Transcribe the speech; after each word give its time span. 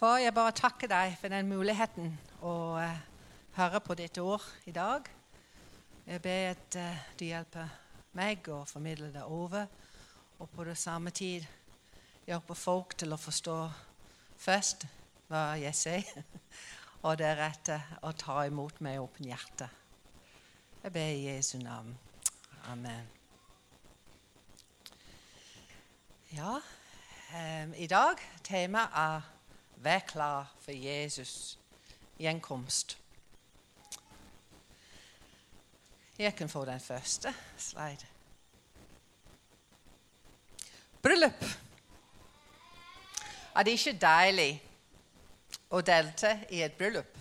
Far, 0.00 0.16
jeg 0.16 0.32
bare 0.32 0.52
takker 0.56 0.88
deg 0.88 1.12
for 1.20 1.28
den 1.28 1.44
muligheten 1.44 2.14
å 2.40 2.50
eh, 2.80 3.00
høre 3.52 3.82
på 3.84 3.92
ditt 3.98 4.16
ord 4.16 4.40
i 4.64 4.72
dag. 4.72 5.04
Jeg 6.06 6.22
ber 6.24 6.44
at 6.54 6.76
eh, 6.80 7.00
du 7.20 7.24
hjelper 7.26 7.74
meg 8.16 8.46
å 8.48 8.62
formidle 8.64 9.10
det 9.12 9.26
over, 9.28 9.66
og 10.40 10.48
på 10.54 10.64
det 10.64 10.78
samme 10.80 11.12
tid 11.12 11.44
hjelper 12.24 12.56
folk 12.56 12.94
til 12.96 13.12
å 13.12 13.18
forstå 13.20 13.56
først 14.40 14.86
hva 15.28 15.42
jeg 15.60 15.76
sier, 15.76 16.24
og 17.04 17.18
deretter 17.20 17.84
å 18.00 18.14
ta 18.16 18.38
imot 18.48 18.80
med 18.80 19.02
åpent 19.02 19.28
hjerte. 19.28 19.68
Jeg 20.80 20.94
ber 20.94 21.10
i 21.10 21.26
Jesu 21.26 21.58
navn. 21.60 21.92
Amen. 22.72 23.04
Ja, 26.32 26.56
um, 26.56 27.76
i 27.76 27.90
dag 27.92 28.24
temaet 28.48 28.96
er 29.02 29.28
'Vær 29.82 29.98
klar 29.98 30.52
for 30.60 30.72
Jesus' 30.72 31.58
gjenkomst'. 32.18 32.96
Jeg 36.18 36.34
kan 36.36 36.48
få 36.48 36.64
den 36.64 36.80
første 36.80 37.34
slide. 37.58 38.06
Bryllup. 41.02 41.44
Er 43.56 43.62
det 43.62 43.70
ikke 43.70 43.98
deilig 44.00 44.62
å 45.70 45.80
delta 45.80 46.34
i 46.50 46.60
et 46.62 46.76
bryllup? 46.76 47.18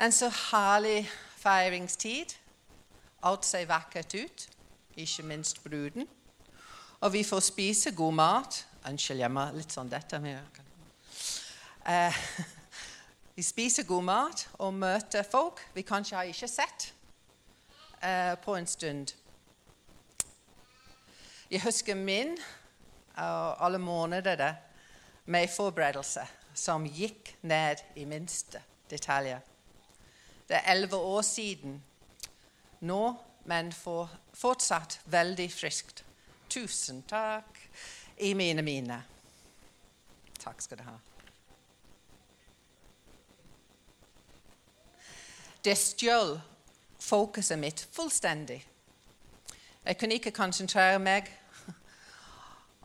En 0.00 0.12
så 0.12 0.28
herlig 0.50 1.06
feiringstid. 1.36 2.34
Alt 3.22 3.46
ser 3.46 3.66
vakkert 3.70 4.14
ut, 4.14 4.48
ikke 4.96 5.22
minst 5.22 5.62
bruden. 5.64 6.08
Og 7.00 7.12
vi 7.12 7.22
får 7.22 7.40
spise 7.40 7.94
god 7.94 8.12
mat. 8.12 8.66
Unnskyld, 8.88 9.20
jeg 9.20 9.30
må 9.30 9.46
litt 9.54 9.72
sånn 9.72 9.88
dette 9.88 10.18
med 10.18 10.64
eh, 11.86 12.16
Vi 13.36 13.42
spiser 13.42 13.82
god 13.82 14.02
mat 14.06 14.48
og 14.62 14.74
møter 14.74 15.24
folk 15.26 15.58
vi 15.74 15.82
kanskje 15.82 16.16
har 16.16 16.28
ikke 16.30 16.48
sett 16.48 16.92
eh, 17.98 18.34
på 18.38 18.54
en 18.54 18.66
stund. 18.66 19.10
Jeg 21.50 21.62
husker 21.64 21.94
min 21.98 22.36
og 23.16 23.64
alle 23.66 23.78
måneder 23.78 24.54
med 25.24 25.50
forberedelse 25.50 26.22
som 26.54 26.86
gikk 26.86 27.34
ned 27.42 27.82
i 27.96 28.04
minste 28.04 28.62
detaljer. 28.90 29.40
Det 30.48 30.56
er 30.56 30.70
elleve 30.70 30.96
år 30.96 31.22
siden 31.22 31.80
nå, 32.80 33.14
men 33.44 33.72
for, 33.72 34.10
fortsatt 34.34 35.00
veldig 35.10 35.48
friskt. 35.52 36.04
Tusen 36.48 37.02
takk 37.08 37.58
i 38.22 38.34
mine 38.34 38.62
mine. 38.62 39.00
Takk 40.38 40.62
skal 40.62 40.78
du 40.78 40.86
ha. 40.86 40.94
Det 45.64 45.78
stjal 45.78 46.40
fokuset 47.00 47.58
mitt 47.58 47.88
fullstendig. 47.92 48.66
Jeg 49.84 49.96
kunne 49.98 50.14
ikke 50.14 50.30
konsentrere 50.36 50.98
meg 51.00 51.30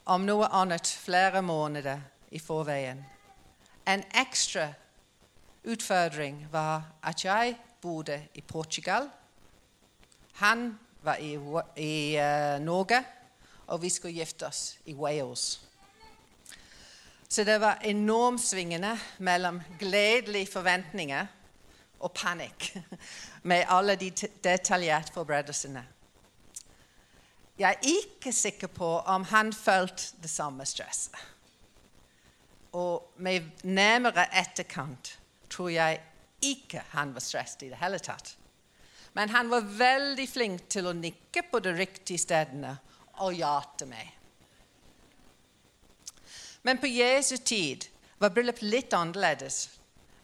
om 0.05 0.23
noe 0.23 0.47
annet 0.47 0.87
flere 0.87 1.41
måneder 1.43 1.99
i 2.31 2.39
forveien. 2.39 3.01
En 3.83 4.03
ekstra 4.15 4.69
utfordring 5.67 6.45
var 6.51 6.85
at 7.03 7.25
jeg 7.25 7.57
bodde 7.81 8.21
i 8.33 8.41
Portugal. 8.41 9.09
Han 10.39 10.79
var 11.03 11.19
i, 11.19 11.33
i 11.75 12.15
uh, 12.15 12.61
Norge, 12.63 13.03
og 13.67 13.81
vi 13.81 13.89
skulle 13.89 14.13
gifte 14.13 14.47
oss 14.47 14.77
i 14.85 14.95
Wales. 14.95 15.59
Så 17.29 17.43
det 17.43 17.59
var 17.61 17.83
enormt 17.83 18.41
svingende 18.41 18.95
mellom 19.17 19.59
gledelige 19.79 20.47
forventninger 20.51 21.27
og 21.99 22.13
panikk 22.15 22.71
med 23.49 23.65
alle 23.67 23.95
de 23.99 24.09
detaljerte 24.43 25.13
forberedelsene. 25.13 25.83
Jeg 27.59 27.75
er 27.75 27.87
ikke 27.91 28.31
sikker 28.31 28.71
på 28.71 28.87
om 29.11 29.25
han 29.33 29.51
følte 29.53 30.21
det 30.23 30.29
samme 30.31 30.65
stresset. 30.65 31.15
Og 32.71 33.11
med 33.17 33.65
nærmere 33.65 34.27
etterkant 34.39 35.17
tror 35.49 35.69
jeg 35.73 35.99
ikke 36.45 36.83
han 36.93 37.11
var 37.13 37.25
stresset 37.25 37.65
i 37.67 37.71
det 37.73 37.81
hele 37.81 37.99
tatt. 37.99 38.35
Men 39.17 39.33
han 39.33 39.49
var 39.49 39.65
veldig 39.65 40.27
flink 40.29 40.69
til 40.69 40.87
å 40.87 40.95
nikke 40.95 41.43
på 41.51 41.59
de 41.65 41.73
riktige 41.75 42.21
stedene 42.21 42.75
og 43.25 43.35
jate 43.35 43.89
meg. 43.89 44.13
Men 46.63 46.79
på 46.79 46.87
Jesu 46.87 47.37
tid 47.37 47.89
var 48.19 48.31
bryllup 48.35 48.61
litt 48.61 48.93
annerledes 48.93 49.65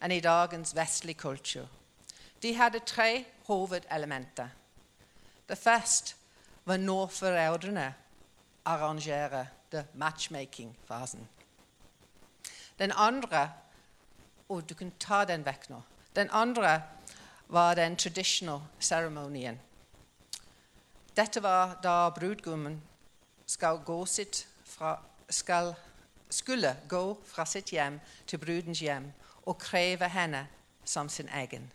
enn 0.02 0.12
i 0.12 0.20
dagens 0.20 0.76
vestlige 0.76 1.20
kultur. 1.20 1.68
De 2.42 2.56
hadde 2.56 2.80
tre 2.80 3.26
hovedelementer. 3.48 4.50
Det 5.50 5.58
første 5.58 6.16
var 6.66 6.78
når 6.78 7.08
foreldrene 7.08 7.94
arrangerer 8.66 9.46
matchmaking-fasen. 9.94 11.28
Den 12.80 12.92
andre 12.96 13.52
og 14.50 14.70
du 14.70 14.74
kan 14.74 14.92
ta 15.00 15.24
den 15.26 15.46
vekk 15.46 15.70
nå. 15.70 15.82
Den 16.16 16.30
andre 16.32 16.82
var 17.48 17.76
den 17.76 17.96
traditional 17.96 18.62
ceremonien. 18.80 19.60
Dette 21.16 21.44
var 21.44 21.80
da 21.84 22.10
brudgommen 22.10 22.82
skal 23.46 23.80
skal, 25.30 25.76
skulle 26.30 26.76
gå 26.90 27.18
fra 27.26 27.46
sitt 27.46 27.70
hjem 27.72 28.00
til 28.28 28.40
brudens 28.40 28.80
hjem 28.80 29.12
og 29.46 29.58
kreve 29.58 30.10
henne 30.10 30.48
som 30.86 31.10
sin 31.10 31.30
egen. 31.30 31.72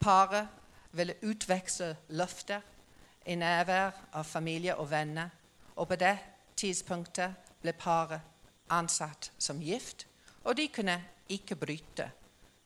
Paret 0.00 0.48
ville 0.92 1.16
utveksle 1.22 1.96
løfter 2.08 2.60
i 3.26 3.34
nærvær 3.34 3.92
av 4.12 4.24
familie 4.24 4.76
og 4.76 4.90
venner, 4.90 5.28
og 5.76 5.88
på 5.88 5.96
det 5.96 6.18
tidspunktet 6.56 7.34
ble 7.62 7.72
paret 7.72 8.20
ansatt 8.70 9.30
som 9.38 9.60
gift 9.62 10.06
og 10.44 10.56
de 10.56 10.68
kunne 10.68 10.96
ikke 11.28 11.56
bryte 11.56 12.08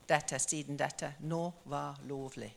dette 0.09 0.39
siden 0.39 0.79
dette 0.79 1.13
nå 1.19 1.41
var 1.69 1.99
lovlig. 2.09 2.49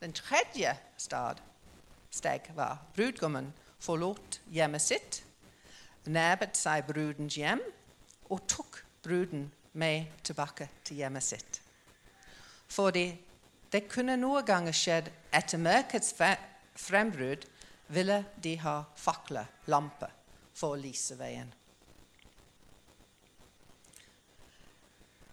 Den 0.00 0.12
tredje 0.12 0.72
steg 0.98 2.48
var 2.56 2.80
brudgommen 2.96 3.52
forlot 3.82 4.40
hjemmet 4.50 4.82
sitt, 4.82 5.22
nærmet 6.06 6.58
seg 6.58 6.86
brudens 6.88 7.36
hjem 7.38 7.62
og 8.32 8.42
tok 8.50 8.71
bruden 9.02 9.50
med 9.72 10.04
tilbake 10.22 10.68
til 10.84 11.02
hjemmet 11.02 11.24
sitt. 11.26 11.60
Fordi 12.68 13.06
det 13.72 13.86
kunne 13.88 14.16
noen 14.20 14.44
ganger 14.46 14.76
skjedd 14.76 15.08
etter 15.32 15.60
mørkets 15.60 16.14
frembrudd 16.76 17.46
ville 17.92 18.22
de 18.42 18.56
ha 18.62 18.82
fakler, 18.96 19.48
lamper, 19.66 20.12
for 20.54 20.74
å 20.76 20.80
lyse 20.80 21.16
veien. 21.18 21.50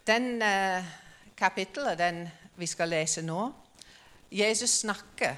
Den 0.08 0.42
eh, 0.42 0.86
kapittelet 1.38 2.00
den 2.00 2.24
vi 2.60 2.68
skal 2.68 2.90
lese 2.90 3.22
nå 3.22 3.44
Jesus 4.30 4.80
snakker 4.82 5.36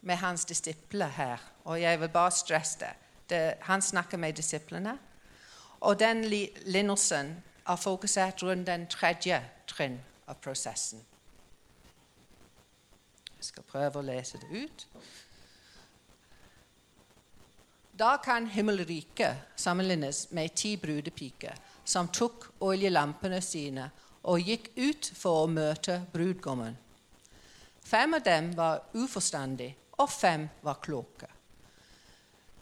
med 0.00 0.16
hans 0.16 0.44
disipler 0.44 1.08
her. 1.08 1.40
Og 1.64 1.80
jeg 1.80 2.00
vil 2.00 2.08
bare 2.08 2.30
stresse 2.30 2.78
det. 2.80 2.92
det 3.28 3.54
han 3.68 3.82
snakker 3.82 4.18
med 4.18 4.32
disiplene. 4.32 4.98
Og 5.80 5.98
den 5.98 6.24
lignelsen 6.24 7.36
er 7.68 7.76
fokusert 7.76 8.42
rundt 8.42 8.66
den 8.66 8.86
tredje 8.86 9.40
trinn 9.66 10.00
av 10.26 10.38
prosessen. 10.42 11.02
Jeg 13.36 13.48
skal 13.50 13.66
prøve 13.66 13.98
å 13.98 14.06
lese 14.06 14.38
det 14.38 14.64
ut. 14.64 14.86
Da 17.98 18.16
kan 18.22 18.46
himmelriket 18.46 19.56
sammenlignes 19.56 20.28
med 20.30 20.54
ti 20.56 20.76
brudepiker 20.80 21.58
som 21.84 22.08
tok 22.08 22.48
oljelampene 22.64 23.40
sine 23.44 23.90
og 24.30 24.40
gikk 24.46 24.70
ut 24.78 25.10
for 25.18 25.44
å 25.44 25.50
møte 25.50 25.98
brudgommen. 26.12 26.78
Fem 27.82 28.14
av 28.14 28.22
dem 28.24 28.52
var 28.56 28.84
uforstandige, 28.94 29.74
og 29.98 30.08
fem 30.10 30.46
var 30.62 30.78
kloke. 30.82 31.26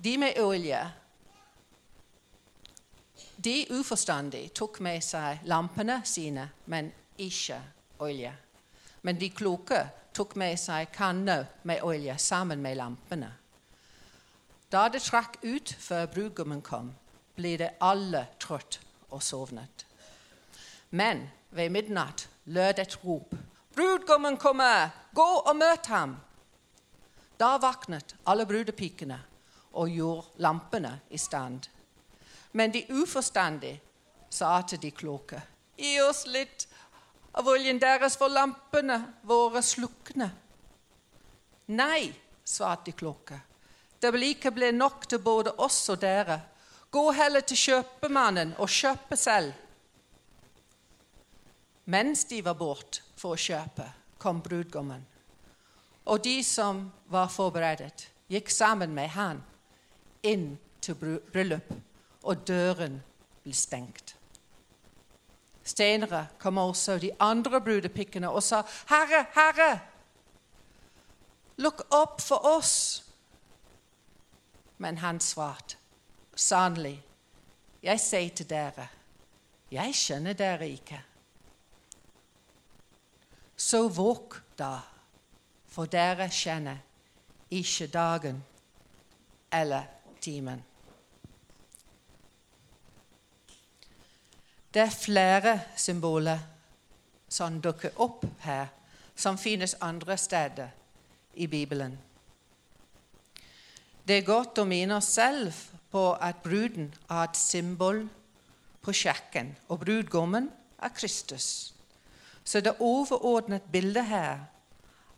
De 0.00 0.16
med 0.18 0.40
olje 0.40 0.80
De 3.44 3.66
uforstandige 3.70 4.50
tok 4.52 4.80
med 4.84 5.00
seg 5.00 5.46
lampene 5.48 6.00
sine, 6.04 6.42
men 6.66 6.90
ikke 7.16 7.56
olje. 8.04 8.32
Men 9.02 9.16
de 9.16 9.30
kloke 9.32 9.78
tok 10.12 10.34
med 10.36 10.58
seg 10.60 10.90
kanner 10.92 11.46
med 11.64 11.80
olje 11.86 12.18
sammen 12.20 12.60
med 12.60 12.76
lampene. 12.76 13.30
Da 14.68 14.88
det 14.92 15.00
trakk 15.06 15.38
ut 15.40 15.72
før 15.72 16.10
brudgommen 16.12 16.60
kom, 16.60 16.92
ble 17.36 17.56
det 17.62 17.70
alle 17.80 18.26
trøtt 18.42 18.76
og 19.08 19.22
sovnet. 19.24 19.86
Men 20.90 21.24
ved 21.56 21.72
midnatt 21.72 22.28
lød 22.44 22.78
et 22.78 22.98
rop. 23.04 23.34
'Brudgommen 23.74 24.36
kommer! 24.36 24.90
Gå 25.14 25.30
og 25.46 25.56
møt 25.56 25.86
ham!' 25.86 26.16
Da 27.40 27.56
våknet 27.56 28.16
alle 28.26 28.44
brudepikene 28.46 29.20
og 29.72 29.88
gjorde 29.88 30.26
lampene 30.36 30.98
i 31.10 31.18
stand. 31.18 31.70
Men 32.52 32.72
de 32.74 32.84
uforstandige 32.88 33.80
sa 34.30 34.60
til 34.62 34.80
de 34.82 34.90
kloke, 34.90 35.40
gi 35.76 35.96
oss 36.02 36.24
litt 36.26 36.66
av 37.32 37.46
oljen 37.48 37.78
deres, 37.78 38.16
for 38.18 38.30
lampene 38.30 38.98
våre 39.26 39.62
slukne. 39.62 40.30
Nei, 41.70 42.10
svarte 42.44 42.90
de 42.90 42.96
kloke, 42.98 43.38
det 44.00 44.10
vil 44.14 44.30
ikke 44.30 44.50
bli 44.56 44.70
nok 44.72 45.06
til 45.10 45.20
både 45.22 45.52
oss 45.60 45.82
og 45.92 46.00
dere. 46.00 46.40
Gå 46.90 47.02
heller 47.14 47.44
til 47.46 47.58
kjøpemannen 47.60 48.54
og 48.58 48.70
kjøpe 48.72 49.16
selv. 49.18 49.52
Mens 51.90 52.24
de 52.30 52.40
var 52.42 52.56
bort 52.58 53.02
for 53.18 53.36
å 53.36 53.40
kjøpe, 53.40 53.86
kom 54.18 54.40
brudgommen. 54.42 55.04
Og 56.10 56.22
de 56.24 56.40
som 56.46 56.86
var 57.12 57.28
forberedt, 57.30 58.06
gikk 58.30 58.50
sammen 58.50 58.94
med 58.94 59.12
han 59.14 59.42
inn 60.26 60.54
til 60.80 60.96
bryllup, 60.98 61.70
og 62.22 62.46
døren 62.48 63.02
ble 63.42 63.54
stengt. 63.54 64.16
Senere 65.64 66.26
kom 66.38 66.58
også 66.58 66.98
de 66.98 67.10
andre 67.20 67.60
brudepikkene 67.60 68.30
og 68.30 68.42
sa, 68.42 68.62
'Herre, 68.88 69.26
Herre, 69.34 69.80
lukk 71.56 71.82
opp 71.90 72.20
for 72.20 72.46
oss.' 72.56 73.04
Men 74.78 74.98
han 74.98 75.20
svarte, 75.20 75.76
'Sannelig, 76.36 77.02
jeg 77.82 78.00
sier 78.00 78.34
til 78.34 78.50
dere, 78.50 78.88
jeg 79.70 79.94
skjønner 79.94 80.32
dere 80.32 80.68
ikke.' 80.68 81.04
Så 83.56 83.88
våk 83.88 84.42
da, 84.58 84.78
for 85.68 85.84
dere 85.84 86.28
kjenner 86.28 86.78
ikke 87.50 87.86
dagen 87.86 88.44
eller 89.52 89.82
timen. 90.20 90.64
Det 94.74 94.82
er 94.82 94.90
flere 94.94 95.60
symboler 95.76 96.38
som 97.28 97.60
dukker 97.62 97.96
opp 97.98 98.24
her, 98.44 98.68
som 99.16 99.38
finnes 99.38 99.74
andre 99.82 100.16
steder 100.18 100.70
i 101.34 101.46
Bibelen. 101.46 101.98
Det 104.06 104.16
er 104.16 104.26
godt 104.26 104.58
å 104.58 104.66
minne 104.66 104.96
oss 104.98 105.10
selv 105.14 105.54
på 105.90 106.12
at 106.14 106.42
bruden 106.42 106.92
er 107.08 107.24
et 107.24 107.36
symbol 107.38 108.04
på 108.82 108.94
kjekken, 108.94 109.52
og 109.68 109.82
brudgommen 109.84 110.48
er 110.82 110.94
Kristus. 110.94 111.74
Så 112.44 112.62
det 112.62 112.72
er 112.72 112.82
overordnet 112.82 113.68
bilde 113.72 114.02
her 114.06 114.46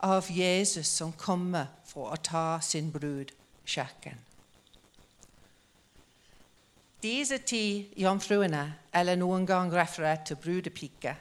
av 0.03 0.27
Jesus 0.29 0.89
som 0.89 1.13
kommer 1.13 1.69
for 1.87 2.11
å 2.11 2.19
ta 2.19 2.59
sin 2.61 2.91
brud, 2.91 3.31
kirken. 3.65 4.19
Disse 7.03 7.41
ti 7.43 7.91
jomfruene, 7.99 8.63
eller 8.95 9.17
noen 9.19 9.43
gang 9.43 9.73
referert 9.75 10.29
til 10.29 10.37
brudepiker, 10.39 11.17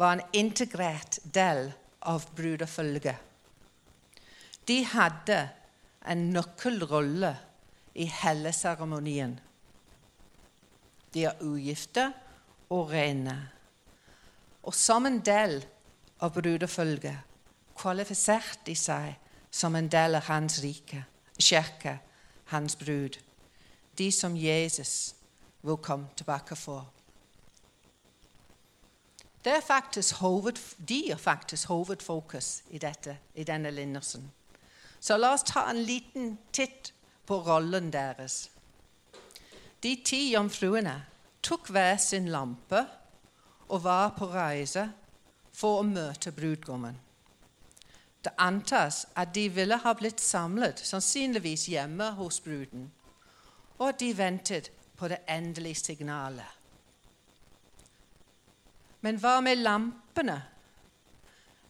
var 0.00 0.14
en 0.14 0.22
integrert 0.32 1.18
del 1.34 1.66
av 2.08 2.24
brudefølget. 2.32 3.18
De 4.64 4.78
hadde 4.88 5.36
en 6.08 6.22
nøkkelrolle 6.32 7.32
i 8.00 8.06
hele 8.22 8.52
seremonien. 8.56 9.34
De 11.12 11.26
er 11.28 11.42
ugifte 11.44 12.06
og 12.72 12.94
rene. 12.94 13.34
Og 14.64 14.72
som 14.72 15.04
en 15.06 15.20
del 15.20 15.58
av 16.24 16.32
brudefølget 16.38 17.28
kvalifiserte 17.76 18.64
de 18.70 18.78
seg 18.78 19.18
som 19.52 19.76
en 19.76 19.92
del 19.92 20.16
av 20.16 20.30
hans 20.30 20.62
rike, 20.64 21.02
kirke, 21.36 21.98
hans 22.54 22.78
brud 22.80 23.20
de 23.98 24.12
som 24.12 24.36
Jesus 24.36 25.14
vil 25.62 25.76
komme 25.76 26.08
tilbake 26.16 26.56
for. 26.56 26.86
Det 29.44 29.52
er 29.52 29.60
faktisk 29.60 30.14
hoved, 30.14 30.58
de 30.88 31.10
er 31.10 31.16
faktisk 31.16 31.68
hovedfokus 31.68 32.62
i, 32.70 32.78
dette, 32.78 33.18
i 33.34 33.44
denne 33.44 33.70
lignelsen. 33.70 34.32
Så 35.00 35.16
la 35.16 35.32
oss 35.34 35.42
ta 35.42 35.66
en 35.70 35.82
liten 35.82 36.38
titt 36.52 36.92
på 37.26 37.40
rollen 37.42 37.90
deres. 37.92 38.50
De 39.82 39.96
ti 40.04 40.30
jomfruene 40.32 40.94
tok 41.42 41.70
hver 41.74 41.96
sin 41.98 42.28
lampe 42.30 42.84
og 43.68 43.82
var 43.82 44.14
på 44.18 44.30
reise 44.30 44.86
for 45.52 45.80
å 45.80 45.86
møte 45.86 46.30
brudgommen. 46.32 46.94
Det 48.22 48.30
antas 48.38 49.06
at 49.18 49.34
de 49.34 49.48
ville 49.50 49.76
ha 49.82 49.94
blitt 49.98 50.20
samlet, 50.22 50.78
sannsynligvis 50.78 51.66
hjemme 51.66 52.12
hos 52.14 52.38
bruden 52.40 52.92
og 53.82 53.98
de 54.00 54.12
ventet 54.16 54.70
på 54.96 55.08
det 55.10 55.24
endelige 55.28 55.80
signalet. 55.82 56.58
Men 59.02 59.18
hva 59.18 59.40
med 59.42 59.58
lampene? 59.58 60.36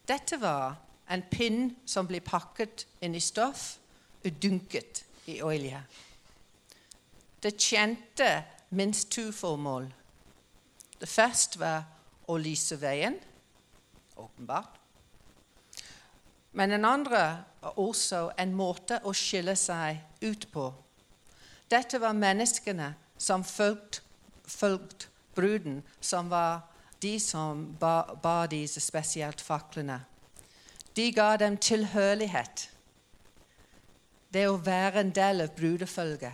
Dette 0.09 0.37
var 0.41 0.75
en 1.13 1.23
pinn 1.31 1.71
som 1.89 2.09
ble 2.09 2.21
pakket 2.21 2.85
inn 3.01 3.17
i 3.17 3.23
stoff 3.25 3.65
og 4.23 4.43
dunket 4.43 5.05
i 5.33 5.39
olje. 5.45 5.81
Det 7.43 7.57
tjente 7.57 8.29
minst 8.77 9.11
to 9.11 9.31
formål. 9.33 9.89
Det 11.01 11.09
første 11.09 11.59
var 11.59 11.83
å 12.31 12.37
lyse 12.39 12.77
veien, 12.79 13.17
åpenbart. 14.17 14.79
Men 16.53 16.71
den 16.71 16.85
andre 16.85 17.23
var 17.63 17.79
også 17.81 18.27
en 18.39 18.53
måte 18.55 19.01
å 19.09 19.15
skille 19.17 19.57
seg 19.57 19.99
ut 20.21 20.47
på. 20.53 20.69
Dette 21.73 21.99
var 21.99 22.13
menneskene 22.13 22.93
som 23.17 23.45
fulgte, 23.45 24.03
fulgt 24.45 25.09
bruden, 25.35 25.83
som 26.01 26.29
var 26.29 26.61
de 27.01 27.21
som 27.21 27.65
bar, 27.81 28.19
ba 28.23 28.47
disse 28.47 28.81
spesielt 28.81 29.41
faklene. 29.41 30.03
De 30.97 31.11
ga 31.13 31.37
dem 31.41 31.57
tilhørighet. 31.57 32.69
Det 34.33 34.45
å 34.49 34.61
være 34.61 35.01
en 35.01 35.13
del 35.17 35.45
av 35.47 35.55
brudefølget. 35.57 36.33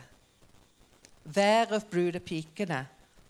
Hver 1.28 1.74
av 1.76 1.86
brudepikene 1.90 2.84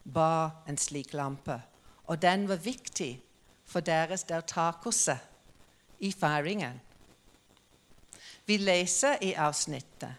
bar 0.05 0.63
en 0.69 0.79
slik 0.81 1.13
lampe, 1.13 1.61
og 2.07 2.23
den 2.23 2.49
var 2.49 2.63
viktig 2.65 3.19
for 3.69 3.85
deres 3.85 4.25
deltakelse 4.25 5.19
i 6.01 6.13
feiringen. 6.13 6.81
Vi 8.47 8.57
leser 8.57 9.21
i 9.21 9.35
avsnittet 9.35 10.15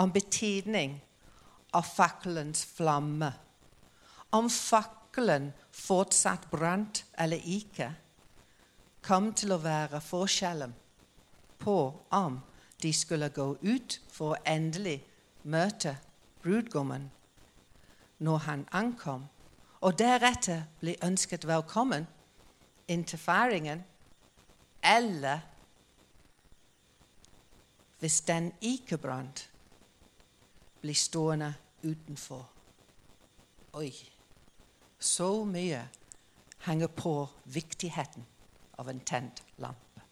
om 0.00 0.12
betydning 0.12 1.02
av 1.76 1.84
fakkelens 1.86 2.64
flamme. 2.64 3.32
Om 4.30 4.48
fakkelen 4.50 5.52
fortsatt 5.72 6.48
brant 6.50 7.04
eller 7.18 7.42
ikke, 7.44 7.92
kom 9.06 9.30
til 9.38 9.54
å 9.54 9.62
være 9.62 10.00
forskjellen 10.02 10.72
på 11.62 11.78
om 12.16 12.40
de 12.82 12.92
skulle 12.92 13.28
gå 13.28 13.52
ut 13.62 14.00
for 14.12 14.34
å 14.34 14.42
endelig 14.48 14.98
møte 15.46 15.94
brudgommen 16.42 17.10
når 18.18 18.38
han 18.48 18.64
ankom, 18.72 19.26
og 19.80 19.98
deretter 19.98 20.64
bli 20.80 20.96
ønsket 21.04 21.44
velkommen 21.46 22.06
inn 22.88 23.04
til 23.04 23.20
feiringen, 23.20 23.84
eller 24.82 25.44
hvis 28.00 28.20
den 28.26 28.50
ikke 28.60 28.98
brant, 28.98 29.46
bli 30.80 30.94
stående 30.94 31.52
utenfor. 31.86 32.44
Oi, 33.76 33.90
så 34.98 35.44
mye 35.44 35.82
henger 36.66 36.86
på 36.86 37.28
viktigheten 37.44 38.26
av 38.76 38.88
en 38.90 39.00
tent 39.00 39.42
lampe. 39.56 40.02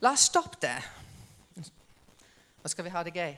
La 0.00 0.12
oss 0.12 0.28
stoppe 0.30 0.58
det. 0.60 0.76
Nå 2.62 2.68
skal 2.68 2.84
vi 2.84 2.90
ha 2.90 3.02
det 3.06 3.14
gøy. 3.14 3.36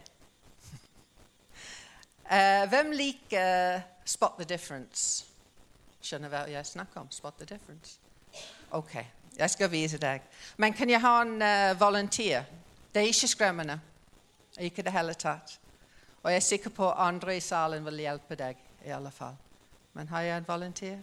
Uh, 2.28 2.64
hvem 2.72 2.94
liker 2.96 3.82
spot 4.04 4.38
the 4.38 4.48
difference? 4.48 5.26
Skjønner 6.00 6.32
hva 6.32 6.46
jeg 6.48 6.66
snakker 6.66 7.02
om? 7.02 7.10
Spot 7.12 7.36
the 7.38 7.46
difference? 7.46 7.98
OK, 8.70 8.94
jeg 9.36 9.50
skal 9.50 9.70
vise 9.70 10.00
deg. 10.00 10.24
Men 10.56 10.72
kan 10.72 10.90
jeg 10.90 11.00
ha 11.04 11.14
en 11.22 11.36
uh, 11.42 11.80
volunteer? 11.80 12.48
Det 12.94 13.02
er 13.02 13.12
ikke 13.12 13.28
skremmende. 13.28 13.80
Ikke 14.58 14.82
i 14.82 14.84
det 14.84 14.92
hele 14.92 15.14
tatt. 15.14 15.60
Og 16.22 16.30
jeg 16.30 16.36
er 16.36 16.40
sikker 16.40 16.70
på 16.74 16.90
andre 16.90 17.36
i 17.36 17.40
salen 17.40 17.84
vil 17.84 18.02
hjelpe 18.02 18.34
deg. 18.36 18.56
i 18.84 18.90
alle 18.90 19.10
fall. 19.10 19.36
Men 19.92 20.08
har 20.08 20.20
jeg 20.20 20.36
en 20.38 20.48
volunteer? 20.48 20.98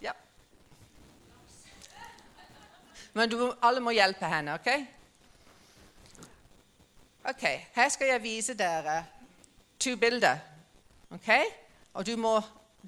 Ja. 0.00 0.12
Men 3.12 3.28
du, 3.28 3.52
alle 3.62 3.80
må 3.80 3.90
hjelpe 3.90 4.26
henne, 4.26 4.54
OK? 4.54 4.68
Ok, 7.28 7.42
Her 7.74 7.88
skal 7.88 8.06
jeg 8.06 8.22
vise 8.22 8.54
dere 8.54 9.04
to 9.78 9.96
bilder. 9.96 10.38
ok? 11.10 11.30
Og 11.94 12.06
du 12.06 12.16
må, 12.16 12.40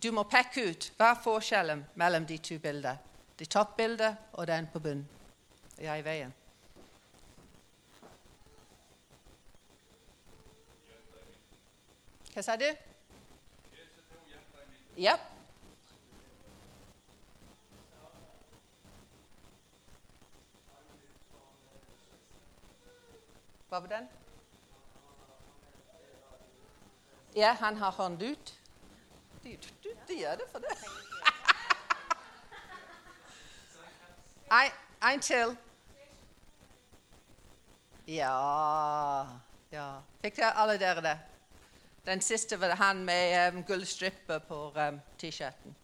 du 0.02 0.10
må 0.12 0.22
peke 0.22 0.70
ut 0.70 0.92
hva 0.96 1.12
er 1.12 1.22
forskjellen 1.22 1.84
mellom 1.94 2.26
de 2.26 2.38
to 2.38 2.58
bildene. 2.58 3.07
Det 3.38 3.46
er 3.46 3.50
toppbildet, 3.50 4.16
og 4.32 4.46
den 4.46 4.66
på 4.72 4.78
bunnen. 4.78 5.08
Og 5.76 5.84
jeg 5.84 5.92
er 5.92 6.02
i 6.02 6.04
veien. 6.04 6.34
Hva 12.34 12.42
sa 12.42 12.56
du? 12.58 12.66
Ja. 14.98 15.14
Hva 23.68 23.80
var 23.80 23.88
den? 23.88 24.08
Ja, 27.34 27.52
han 27.60 27.76
har 27.76 27.90
hånd 27.90 28.22
ut. 28.22 28.54
De, 29.42 29.58
de, 29.84 29.94
de 30.08 30.18
gjør 30.18 30.40
det 30.42 30.50
for 30.50 30.58
det. 30.58 30.74
En, 34.50 34.70
en 35.12 35.20
til. 35.20 35.56
Ja 38.08 39.38
ja. 39.70 39.88
Fikk 40.22 40.36
dere 40.40 40.52
alle 40.56 40.78
dere 40.80 41.02
det? 41.04 41.16
Den 42.06 42.20
siste 42.20 42.56
var 42.60 42.76
han 42.80 43.04
med 43.04 43.52
um, 43.52 43.64
gullstrippe 43.64 44.40
på 44.48 44.60
um, 44.76 45.00
T-skjorten, 45.18 45.76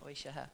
og 0.00 0.10
ikke 0.10 0.32
her. 0.32 0.46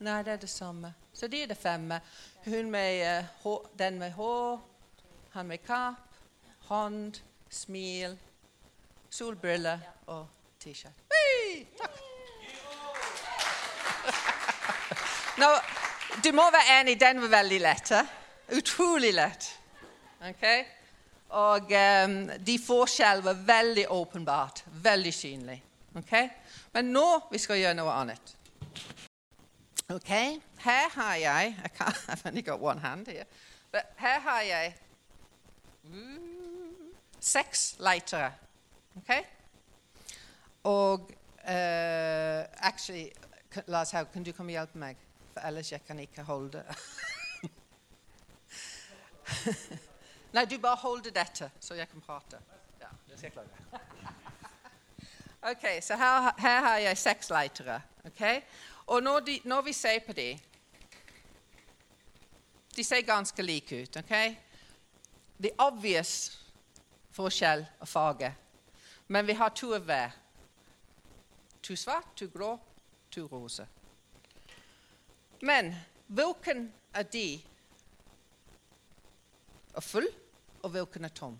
Nei, 0.00 0.22
det 0.24 0.32
er 0.32 0.36
det 0.40 0.48
samme. 0.48 0.94
Så 1.12 1.28
de 1.28 1.42
er 1.42 1.46
det 1.46 1.58
femme. 1.60 2.00
Hun 2.44 2.70
med 2.70 3.02
uh, 3.04 3.26
hår, 3.42 3.70
den 3.78 3.98
med 3.98 4.10
hår, 4.16 4.60
han 5.32 5.46
med 5.46 5.58
kapp, 5.58 6.16
hånd, 6.70 7.20
smil, 7.50 8.18
solbriller 9.10 9.78
og 10.06 10.28
T-skjorte. 10.60 11.04
Hei, 11.12 11.66
Takk. 11.76 12.00
Nå, 15.38 15.48
du 16.24 16.32
må 16.32 16.42
være 16.50 16.80
enig, 16.80 17.00
den 17.00 17.20
var 17.22 17.28
veldig 17.28 17.60
lett. 17.60 17.90
eh? 17.90 18.06
Utrolig 18.58 19.12
lett. 19.14 19.46
Okay? 20.28 20.64
Og 21.30 21.70
um, 21.70 22.16
de 22.46 22.58
forskjellene 22.58 23.24
var 23.24 23.44
veldig 23.46 23.86
åpenbart, 23.94 24.64
veldig 24.82 25.14
synlig. 25.14 25.62
Okay? 25.96 26.28
Men 26.72 26.90
nå 26.92 27.06
vi 27.30 27.38
skal 27.38 27.60
gjøre 27.60 27.74
noe 27.78 27.94
annet. 27.94 28.34
Ok, 29.90 30.10
her 30.62 30.90
har 30.94 31.14
jeg 31.14 31.54
I 31.66 31.68
can't, 31.68 31.96
I've 32.08 32.26
only 32.26 32.42
got 32.42 32.60
one 32.60 32.78
hand 32.80 33.06
here. 33.06 33.24
But 33.72 33.82
her 33.96 34.20
har 34.20 34.40
jeg 34.40 34.74
mm, 35.84 36.90
seks 37.20 37.76
lightere. 37.78 38.32
Okay? 38.96 39.22
Og 40.64 41.10
uh, 41.44 42.44
Actually, 42.66 43.10
Lars 43.66 43.90
Haug, 43.90 44.12
kan 44.12 44.22
du 44.22 44.32
komme 44.32 44.50
og 44.50 44.58
hjelpe 44.58 44.78
meg? 44.78 44.96
For 45.40 45.46
ellers 45.46 45.72
jeg 45.72 45.84
kan 45.86 45.98
ikke 45.98 46.22
holde 46.22 46.64
Nei, 50.32 50.44
du 50.44 50.58
bare 50.58 50.76
holder 50.76 51.10
dette, 51.10 51.50
så 51.60 51.74
jeg 51.74 51.88
kan 51.88 52.00
prate. 52.00 52.36
Ja, 52.80 52.86
det 53.08 53.18
skal 53.18 53.32
jeg 53.34 53.46
ok, 55.42 55.82
så 55.82 55.96
her, 55.96 56.34
her 56.38 56.60
har 56.60 56.78
jeg 56.78 56.98
seks 56.98 57.30
lightere. 57.30 57.80
Okay? 58.04 58.40
Og 58.86 59.02
når, 59.02 59.20
de, 59.20 59.40
når 59.44 59.60
vi 59.62 59.72
ser 59.72 59.98
på 60.06 60.12
dem 60.12 60.38
De 62.76 62.84
ser 62.84 63.00
ganske 63.00 63.42
like 63.42 63.82
ut. 63.82 63.96
ok? 63.96 64.36
Det 65.42 65.50
er 65.50 65.64
obvious 65.64 66.38
forskjell 67.10 67.66
av 67.80 67.86
farge, 67.86 68.34
men 69.08 69.26
vi 69.26 69.32
har 69.32 69.48
to 69.48 69.74
av 69.74 69.80
hver. 69.80 70.10
To 71.62 71.76
svart, 71.76 72.16
to 72.16 72.26
grå, 72.26 72.58
to 73.10 73.26
rosa. 73.26 73.66
Men 75.40 75.72
hvilken 76.06 76.66
av 76.94 77.06
de 77.12 77.40
er 79.76 79.84
full, 79.84 80.08
og 80.62 80.70
hvilken 80.74 81.06
er 81.08 81.14
tom? 81.16 81.38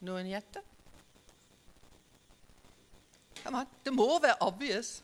Noen 0.00 0.30
gjetter? 0.30 0.64
Det 3.84 3.92
må 3.92 4.08
være 4.22 4.38
obvious. 4.44 5.00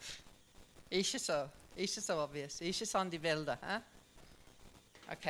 Ikke 1.00 1.18
så, 1.18 1.44
ikke 1.76 2.00
så 2.00 2.16
obvious. 2.22 2.60
Ikke 2.60 2.86
sånn 2.86 3.10
de 3.10 3.18
vil 3.18 3.42
det. 3.48 3.56
Eh? 3.66 3.80
OK. 5.10 5.26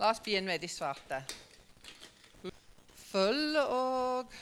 La 0.00 0.10
oss 0.10 0.20
begynne 0.24 0.50
med 0.50 0.60
de 0.62 0.68
svarte. 0.70 1.20
Full 3.08 3.56
og 3.60 4.34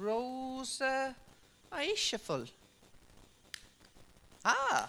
rose 0.00 0.86
er 0.86 1.90
ikke 1.90 2.18
full. 2.22 2.46
Ah, 4.44 4.88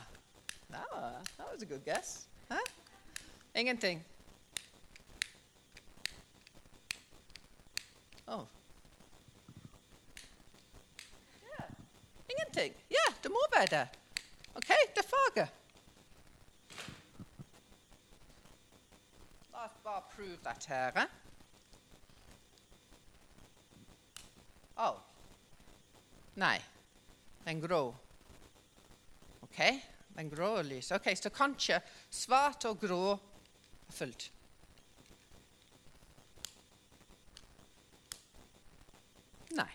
ah, 0.74 1.22
that 1.38 1.52
was 1.52 1.62
a 1.62 1.66
good 1.66 1.84
guess. 1.86 2.26
Huh? 2.50 2.64
Ingenting. 3.56 4.04
Oh. 8.28 8.48
Ja, 11.42 11.66
Ingenting. 12.30 12.74
Det 13.24 13.30
må 13.32 13.42
være 13.54 13.66
det. 13.66 13.88
OK, 14.56 14.68
det 14.68 14.98
er 14.98 15.10
faget. 15.10 15.50
La 19.52 19.66
oss 19.66 19.76
bare 19.84 20.02
prove 20.16 20.38
dette 20.44 20.68
her. 20.70 20.98
eh? 20.98 21.06
Oh. 24.78 24.98
Nei, 26.36 26.58
den 27.46 27.62
grå. 27.62 27.96
OK, 29.52 29.82
den 30.16 30.30
grå 30.32 30.48
og 30.62 30.66
lys. 30.66 30.92
OK, 30.96 31.12
så 31.16 31.30
kanskje 31.30 31.82
svart 32.10 32.66
og 32.70 32.80
grå 32.80 33.02
er 33.12 33.92
fullt. 33.92 34.32
Nei. 39.52 39.68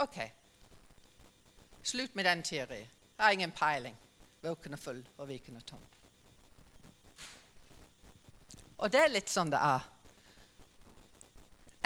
OK. 0.00 0.18
Slutt 1.82 2.14
med 2.14 2.24
den 2.24 2.42
teorien. 2.42 2.88
Jeg 3.18 3.24
har 3.24 3.36
ingen 3.36 3.52
peiling. 3.52 3.96
Hvilken 4.40 4.72
er 4.72 4.80
full, 4.80 5.02
og 5.18 5.28
Viken 5.28 5.56
er 5.56 5.66
tom. 5.68 5.82
Og 8.78 8.88
det 8.92 9.02
er 9.04 9.12
litt 9.12 9.28
sånn 9.28 9.52
det 9.52 9.60
er. 9.60 9.84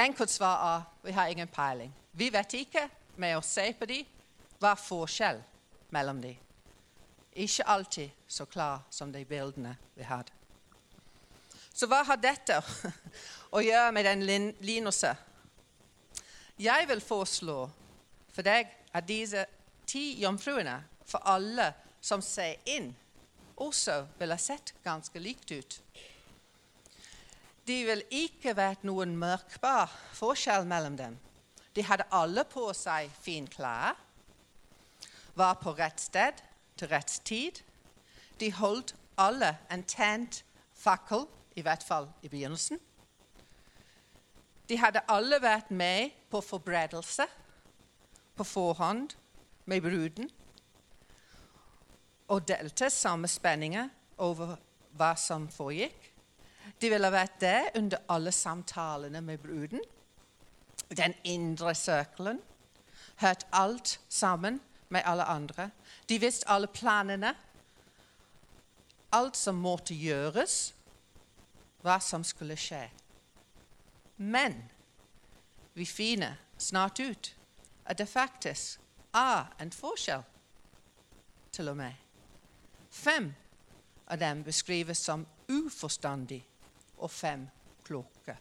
Enkelt 0.04 0.30
svar 0.30 0.62
er 0.68 0.86
vi 1.02 1.16
har 1.18 1.30
ingen 1.30 1.50
peiling. 1.50 1.90
Vi 2.12 2.30
vet 2.30 2.54
ikke 2.54 2.86
med 3.18 3.34
å 3.34 3.42
se 3.42 3.66
på 3.74 3.90
dem 3.90 4.06
hva 4.62 4.76
er 4.76 4.80
forskjell 4.86 5.42
mellom 5.90 6.22
dem. 6.22 6.38
Ikke 7.34 7.66
alltid 7.66 8.10
så 8.28 8.46
klar 8.46 8.84
som 8.90 9.12
de 9.12 9.24
bildene 9.26 9.76
vi 9.94 10.06
hadde. 10.06 10.30
Så 11.74 11.88
hva 11.90 12.04
har 12.06 12.20
dette 12.22 12.60
å 13.56 13.62
gjøre 13.62 13.92
med 13.96 14.06
den 14.06 14.22
lin- 14.26 14.52
linuset? 14.62 15.16
Jeg 16.62 16.86
vil 16.86 17.02
foreslå 17.02 17.64
for 18.34 18.46
deg 18.46 18.70
at 18.94 19.06
disse 19.08 19.42
ti 19.86 20.20
jomfruene, 20.22 20.76
for 21.04 21.22
alle 21.26 21.72
som 22.00 22.22
ser 22.22 22.62
inn, 22.70 22.92
også 23.58 24.04
ville 24.18 24.38
sett 24.38 24.72
ganske 24.84 25.18
likt 25.22 25.50
ut. 25.50 25.76
Det 27.66 27.80
vil 27.88 28.02
ikke 28.12 28.54
vært 28.54 28.82
noen 28.86 29.14
merkbar 29.18 29.90
forskjell 30.14 30.66
mellom 30.68 30.96
dem. 30.98 31.18
De 31.74 31.82
hadde 31.82 32.06
alle 32.14 32.44
på 32.46 32.68
seg 32.76 33.10
fine 33.22 33.50
klær, 33.50 33.94
var 35.34 35.56
på 35.58 35.72
rett 35.74 35.98
sted 35.98 36.38
til 36.76 36.88
rett 36.88 37.20
tid. 37.24 37.62
De 38.40 38.52
holdt 38.52 38.94
alle 39.18 39.56
en 39.72 39.84
tent 39.86 40.44
fakkel, 40.74 41.26
i 41.56 41.62
hvert 41.62 41.82
fall 41.86 42.08
i 42.22 42.28
begynnelsen. 42.28 42.80
De 44.68 44.78
hadde 44.80 45.04
alle 45.08 45.38
vært 45.42 45.70
med 45.70 46.10
på 46.30 46.40
forberedelse 46.40 47.26
på 48.34 48.44
forhånd 48.44 49.12
med 49.70 49.84
bruden 49.84 50.30
og 52.32 52.48
delte 52.48 52.88
samme 52.90 53.28
spenninger 53.28 53.88
over 54.24 54.56
hva 54.96 55.12
som 55.20 55.46
foregikk. 55.52 56.10
De 56.80 56.90
ville 56.90 57.10
vært 57.12 57.36
der 57.42 57.68
under 57.78 58.00
alle 58.08 58.32
samtalene 58.32 59.20
med 59.20 59.38
bruden, 59.38 59.82
den 60.96 61.14
indre 61.24 61.74
sirkelen, 61.74 62.40
hørt 63.20 63.46
alt 63.52 64.00
sammen 64.08 64.60
med 64.94 65.02
alle 65.04 65.26
andre. 65.26 65.70
De 66.06 66.18
visste 66.22 66.48
alle 66.48 66.70
planene, 66.70 67.34
alt 69.14 69.36
som 69.36 69.58
måtte 69.62 69.94
gjøres, 69.94 70.72
hva 71.84 71.98
som 72.00 72.24
skulle 72.24 72.56
skje. 72.58 72.86
Men 74.16 74.56
vi 75.74 75.86
finner 75.86 76.38
snart 76.58 77.00
ut 77.02 77.34
at 77.84 77.98
det 77.98 78.08
faktisk 78.08 78.80
er 79.14 79.50
en 79.60 79.74
forskjell, 79.74 80.22
til 81.54 81.68
og 81.70 81.76
med. 81.78 81.92
Fem 82.90 83.28
av 84.10 84.18
dem 84.18 84.42
beskrives 84.46 84.98
som 84.98 85.26
uforstandig 85.48 86.40
og 86.98 87.10
fem 87.10 87.44
kloke. 87.86 88.36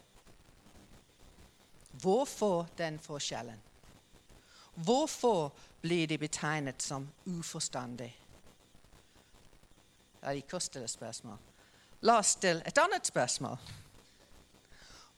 Hvorfor 2.02 2.66
den 2.78 2.98
forskjellen? 2.98 3.60
Hvorfor 4.74 5.52
blir 5.84 6.06
de 6.06 6.18
betegnet 6.18 6.82
som 6.82 7.08
uforstandig. 7.24 8.08
Ja, 10.22 10.32
de 10.32 10.40
å 10.56 10.60
stille 10.60 10.88
spørsmål. 10.88 11.36
La 12.08 12.14
oss 12.22 12.30
stille 12.38 12.64
et 12.64 12.80
annet 12.80 13.04
spørsmål. 13.04 13.58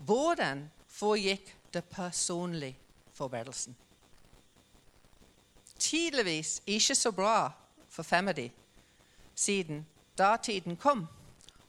Hvordan 0.03 0.65
foregikk 0.91 1.53
det 1.71 1.85
personlige 1.85 2.75
forberedelsen? 3.15 3.77
Tydeligvis 5.79 6.59
ikke 6.67 6.99
så 6.99 7.15
bra 7.15 7.53
for 7.87 8.03
fem 8.03 8.35
av 8.35 8.35
de, 8.35 8.51
siden 9.39 9.87
datiden 10.19 10.75
kom, 10.77 11.07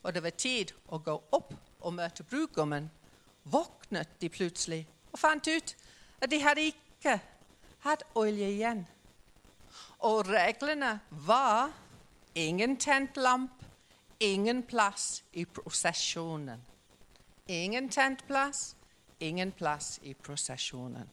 og 0.01 0.13
det 0.13 0.25
var 0.25 0.33
tid 0.41 0.73
å 0.89 0.97
gå 0.97 1.19
opp 1.37 1.53
og 1.85 1.93
møte 1.93 2.25
brudgommen, 2.25 2.89
våknet 3.43 4.17
de 4.21 4.33
plutselig 4.33 4.87
og 5.11 5.19
fant 5.21 5.47
ut 5.47 5.75
at 6.17 6.31
de 6.31 6.41
hadde 6.41 6.71
ikke 6.73 7.19
hatt 7.87 8.05
olje 8.15 8.49
igjen. 8.51 8.85
Og 10.05 10.27
reglene 10.29 10.99
var 11.09 11.71
ingen 12.35 12.77
tent 12.77 13.17
lamp, 13.17 13.63
ingen 14.19 14.63
plass 14.63 15.23
i 15.33 15.45
prosesjonen. 15.45 16.61
Ingen 17.47 17.89
tent 17.89 18.25
plass, 18.27 18.75
ingen 19.19 19.51
plass 19.51 19.99
i 20.03 20.13
prosesjonen. 20.13 21.09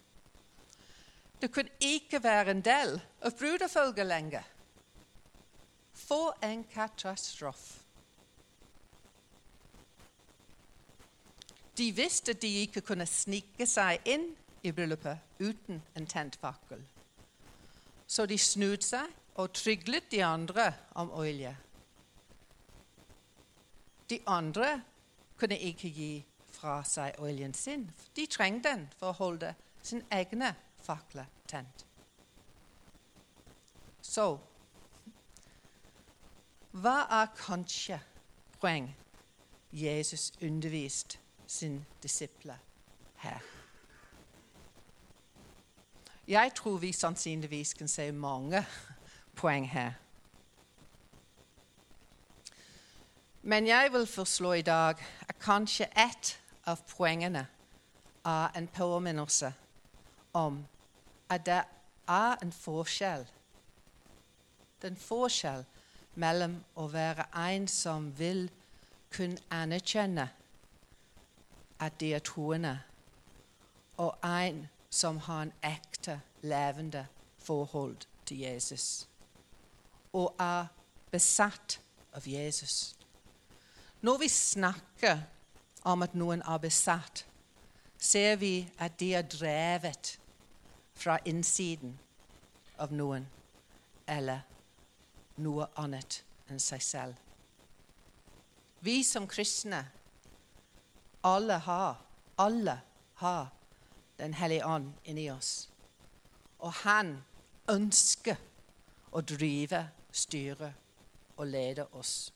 Det 1.41 1.53
kunne 1.53 1.71
ikke 1.81 2.23
være 2.23 2.51
en 2.51 2.65
del 2.65 3.01
av 3.23 3.39
brudefølget 3.39 4.07
lenger. 4.07 4.43
For 5.95 6.37
en 6.43 6.65
katastrofe. 6.75 7.81
De 11.79 11.91
visste 11.93 12.33
de 12.33 12.49
ikke 12.63 12.81
kunne 12.81 13.07
snike 13.07 13.67
seg 13.67 14.03
inn 14.07 14.29
i 14.65 14.73
bryllupet 14.73 15.19
uten 15.41 15.83
en 15.95 16.07
tent 16.07 16.37
fakkel. 16.41 16.81
Så 18.07 18.27
de 18.27 18.39
snudde 18.39 18.85
seg 18.87 19.13
og 19.35 19.53
tryglet 19.53 20.11
de 20.11 20.25
andre 20.25 20.73
om 20.95 21.11
olje. 21.13 21.57
De 24.11 24.19
andre 24.27 24.83
kunne 25.37 25.59
ikke 25.59 25.89
gi 25.89 26.13
fra 26.55 26.79
seg 26.87 27.19
oljen 27.19 27.55
sin. 27.55 27.89
De 28.17 28.27
trengte 28.31 28.71
den 28.71 28.87
for 28.99 29.13
å 29.13 29.19
holde 29.19 29.55
sin 29.83 30.05
egne 30.13 30.55
fakler 30.85 31.29
tent. 31.51 31.87
Så 34.05 34.29
hva 36.75 36.95
er 37.21 37.33
kanskje 37.39 37.99
poeng 38.61 38.89
Jesus 39.75 40.33
underviste 40.43 41.19
sine 41.47 41.85
disipler 42.03 42.59
her? 43.23 43.54
Jeg 46.29 46.55
tror 46.55 46.77
vi 46.77 46.93
sannsynligvis 46.93 47.75
kan 47.75 47.89
se 47.89 48.13
mange 48.13 48.67
poeng 49.37 49.71
her. 49.71 49.93
Men 53.43 53.67
jeg 53.67 53.93
vil 53.93 54.07
forslå 54.07 54.53
i 54.53 54.63
dag 54.63 54.95
at 55.29 55.39
kanskje 55.41 55.85
ett 55.85 56.39
av 56.67 56.81
poengene 56.97 57.47
er 58.25 58.57
en 58.57 58.69
påminnelse 58.69 59.53
om 60.33 60.67
at 61.29 61.47
det 61.47 61.63
er 62.09 62.37
en 62.43 62.53
forskjell. 62.53 63.27
Det 64.81 64.89
er 64.89 64.95
en 64.95 65.01
forskjell 65.01 65.65
mellom 66.15 66.57
å 66.75 66.87
være 66.89 67.27
en 67.37 67.69
som 67.69 68.09
vil 68.19 68.49
kunne 69.13 69.45
anerkjenne 69.51 70.29
at 71.81 72.01
de 72.01 72.15
er 72.15 72.25
troende, 72.25 72.79
og 73.97 74.17
en 74.25 74.65
som 74.95 75.19
har 75.19 75.43
en 75.43 75.53
ekte, 75.67 76.21
levende 76.43 77.07
forhold 77.39 77.97
til 78.27 78.39
Jesus 78.47 79.09
og 80.15 80.35
er 80.39 80.67
besatt 81.11 81.81
av 82.15 82.27
Jesus. 82.29 82.95
Når 84.01 84.19
vi 84.19 84.29
snakker 84.29 85.23
om 85.83 86.05
at 86.07 86.15
noen 86.15 86.43
er 86.47 86.61
besatt, 86.63 87.25
ser 87.99 88.37
vi 88.39 88.69
at 88.79 88.95
de 89.01 89.15
er 89.19 89.27
drevet 89.27 90.15
fra 90.95 91.19
innsiden 91.27 91.97
av 92.79 92.93
noen 92.95 93.27
eller 94.07 94.45
noe 95.43 95.67
annet 95.81 96.21
enn 96.53 96.63
seg 96.63 96.83
selv. 96.85 97.19
Vi 98.85 99.01
som 99.03 99.27
kristne, 99.27 99.81
alle 101.25 101.59
har, 101.67 101.99
alle 102.39 102.79
har 103.25 103.49
Den 104.19 104.35
hellige 104.35 104.67
ånd 104.67 104.93
inni 105.05 105.31
oss. 105.31 105.71
Og 106.59 106.73
han 106.73 107.17
ønsker 107.71 108.37
å 109.13 109.21
drive, 109.21 109.89
styre 110.13 110.73
og 111.37 111.47
lede 111.47 111.87
oss. 111.93 112.33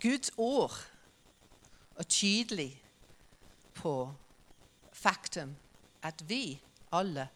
Guds 0.00 0.30
ord 0.36 0.72
er 1.96 2.08
tydelig 2.08 2.82
på 3.74 4.14
faktum 4.92 5.56
at 6.02 6.24
vi 6.28 6.60
alle 6.92 7.28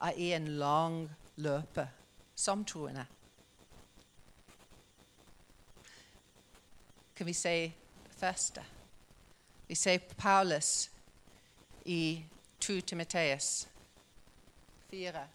er 0.00 0.16
i 0.16 0.30
en 0.32 0.48
lang 0.48 1.10
løpe 1.36 1.88
som 2.34 2.64
troende. 2.64 3.04
Kan 7.16 7.26
vi 7.26 7.32
si 7.32 7.72
første? 8.16 8.64
Vi 9.66 9.74
ser 9.74 9.98
Paulus 9.98 10.90
i 11.84 12.24
2 12.60 12.80
Timoteus 12.80 13.68
4. 14.90 15.28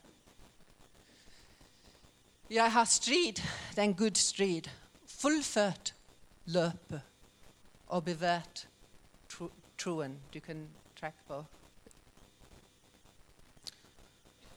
Jeg 2.49 2.71
har 2.71 2.85
strid, 2.85 3.41
den 3.75 3.95
good 3.97 4.15
strid, 4.15 4.69
fullført 5.07 5.95
løpet 6.45 7.01
og 7.87 8.03
bevært 8.03 8.67
troen 9.77 10.19
du 10.33 10.39
kan 10.39 10.65
trekke 10.99 11.27
på. 11.27 11.41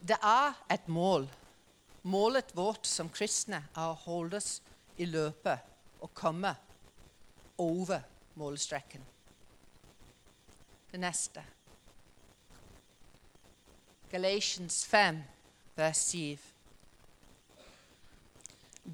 Det 0.08 0.18
er 0.22 0.52
et 0.70 0.88
mål. 0.88 1.26
Målet 2.02 2.52
vårt 2.56 2.86
som 2.86 3.08
kristne 3.10 3.62
er 3.74 3.88
å 3.88 3.98
holde 4.04 4.36
oss 4.36 4.60
i 5.00 5.06
løpet 5.08 6.02
og 6.04 6.12
komme 6.14 6.52
over 7.58 8.02
målstreken. 8.34 9.13
Det 10.94 11.00
neste. 11.00 11.42
Galatians 14.10 14.86
5, 14.86 15.22
vers 15.74 15.96
7. 15.96 16.38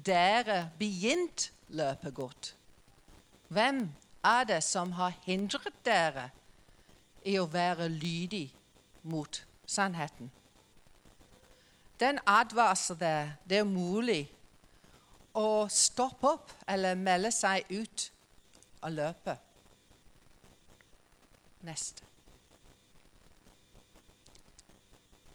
Dere 0.05 0.71
begynt 0.79 1.51
løpet 1.67 2.15
godt. 2.15 2.55
Hvem 3.47 3.91
er 4.23 4.43
det 4.43 4.63
som 4.63 4.91
har 4.91 5.13
hindret 5.27 5.77
dere 5.85 6.29
i 7.21 7.37
å 7.37 7.45
være 7.45 7.85
lydig 7.89 8.47
mot 9.03 9.43
sannheten? 9.65 10.31
Den 11.99 12.17
advarsel 12.25 12.97
der 12.97 13.35
det 13.45 13.61
er 13.61 13.69
mulig 13.69 14.25
å 15.37 15.69
stoppe 15.69 16.33
opp 16.33 16.57
eller 16.65 16.97
melde 16.97 17.29
seg 17.29 17.69
ut 17.69 18.09
av 18.81 18.97
løpet. 18.97 19.50
Neste. 21.61 22.03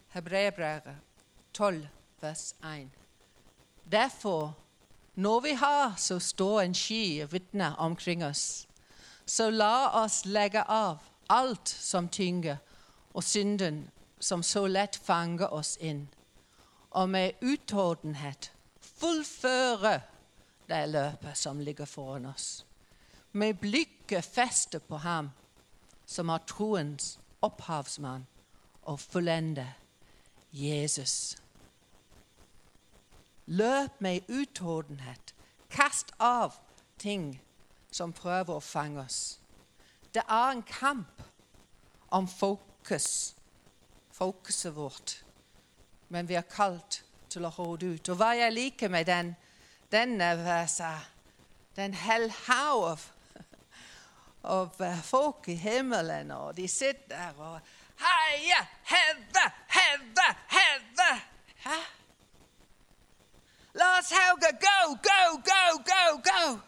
Hebreerbrevet 0.09 0.97
12, 1.53 1.89
vers 2.21 2.55
1. 2.65 2.91
Derfor, 3.93 4.55
når 5.15 5.41
vi 5.41 5.53
har 5.53 5.95
så 5.97 6.19
står 6.19 6.61
en 6.61 6.75
sky 6.75 7.23
og 7.23 7.33
vitner 7.33 7.75
omkring 7.75 8.25
oss, 8.25 8.69
så 9.27 9.51
la 9.51 10.03
oss 10.03 10.25
legge 10.25 10.63
av 10.63 10.99
alt 11.29 11.69
som 11.69 12.09
tynger, 12.09 12.57
og 13.15 13.25
synden 13.25 13.91
som 14.21 14.43
så 14.43 14.67
lett 14.67 14.97
fanger 14.97 15.53
oss 15.53 15.77
inn, 15.81 16.09
og 16.91 17.09
med 17.09 17.33
utholdenhet 17.41 18.53
fullføre 18.81 20.01
det 20.69 20.85
løpet 20.89 21.39
som 21.39 21.61
ligger 21.61 21.85
foran 21.85 22.27
oss. 22.27 22.67
Med 23.33 23.59
blikket 23.61 24.25
festet 24.25 24.89
på 24.89 24.97
ham 24.97 25.31
som 26.07 26.29
har 26.29 26.45
troens 26.47 27.19
opphavsmann 27.43 28.27
og 28.83 29.01
fullende 29.01 29.67
Jesus. 30.53 31.37
Løp 33.47 34.01
med 34.01 34.21
utholdenhet. 34.29 35.35
Kast 35.71 36.13
av 36.19 36.55
ting 36.99 37.41
som 37.91 38.13
prøver 38.13 38.57
å 38.57 38.65
fange 38.65 39.03
oss. 39.03 39.39
Det 40.15 40.23
er 40.29 40.51
en 40.51 40.63
kamp 40.63 41.23
om 42.15 42.29
fokus, 42.29 43.37
fokuset 44.13 44.77
vårt. 44.77 45.19
Men 46.09 46.29
vi 46.29 46.39
er 46.39 46.47
kalt 46.47 47.03
til 47.29 47.45
å 47.45 47.53
holde 47.53 47.97
ut. 47.97 48.09
Og 48.09 48.19
hva 48.19 48.33
jeg 48.39 48.55
liker 48.55 48.89
med 48.89 49.07
den, 49.07 49.35
denne 49.93 50.33
verset 50.41 51.13
Den 51.77 51.93
hel 51.93 52.31
haug 52.47 53.03
av, 54.47 54.81
eh, 54.81 55.03
folk 55.03 55.49
i 55.49 55.55
himmelen, 55.55 56.31
og 56.31 56.57
de 56.57 56.69
sitter 56.69 57.09
der 57.09 57.43
og 57.43 57.61
Heie, 57.97 58.69
heve, 58.85 59.45
heve, 59.69 60.27
heve! 60.49 61.21
Hæ? 61.65 61.79
Lars 63.75 64.11
Hauge, 64.11 64.53
go, 64.61 64.95
go, 64.95 65.43
go, 65.45 65.83
go, 65.85 66.21
go! 66.23 66.59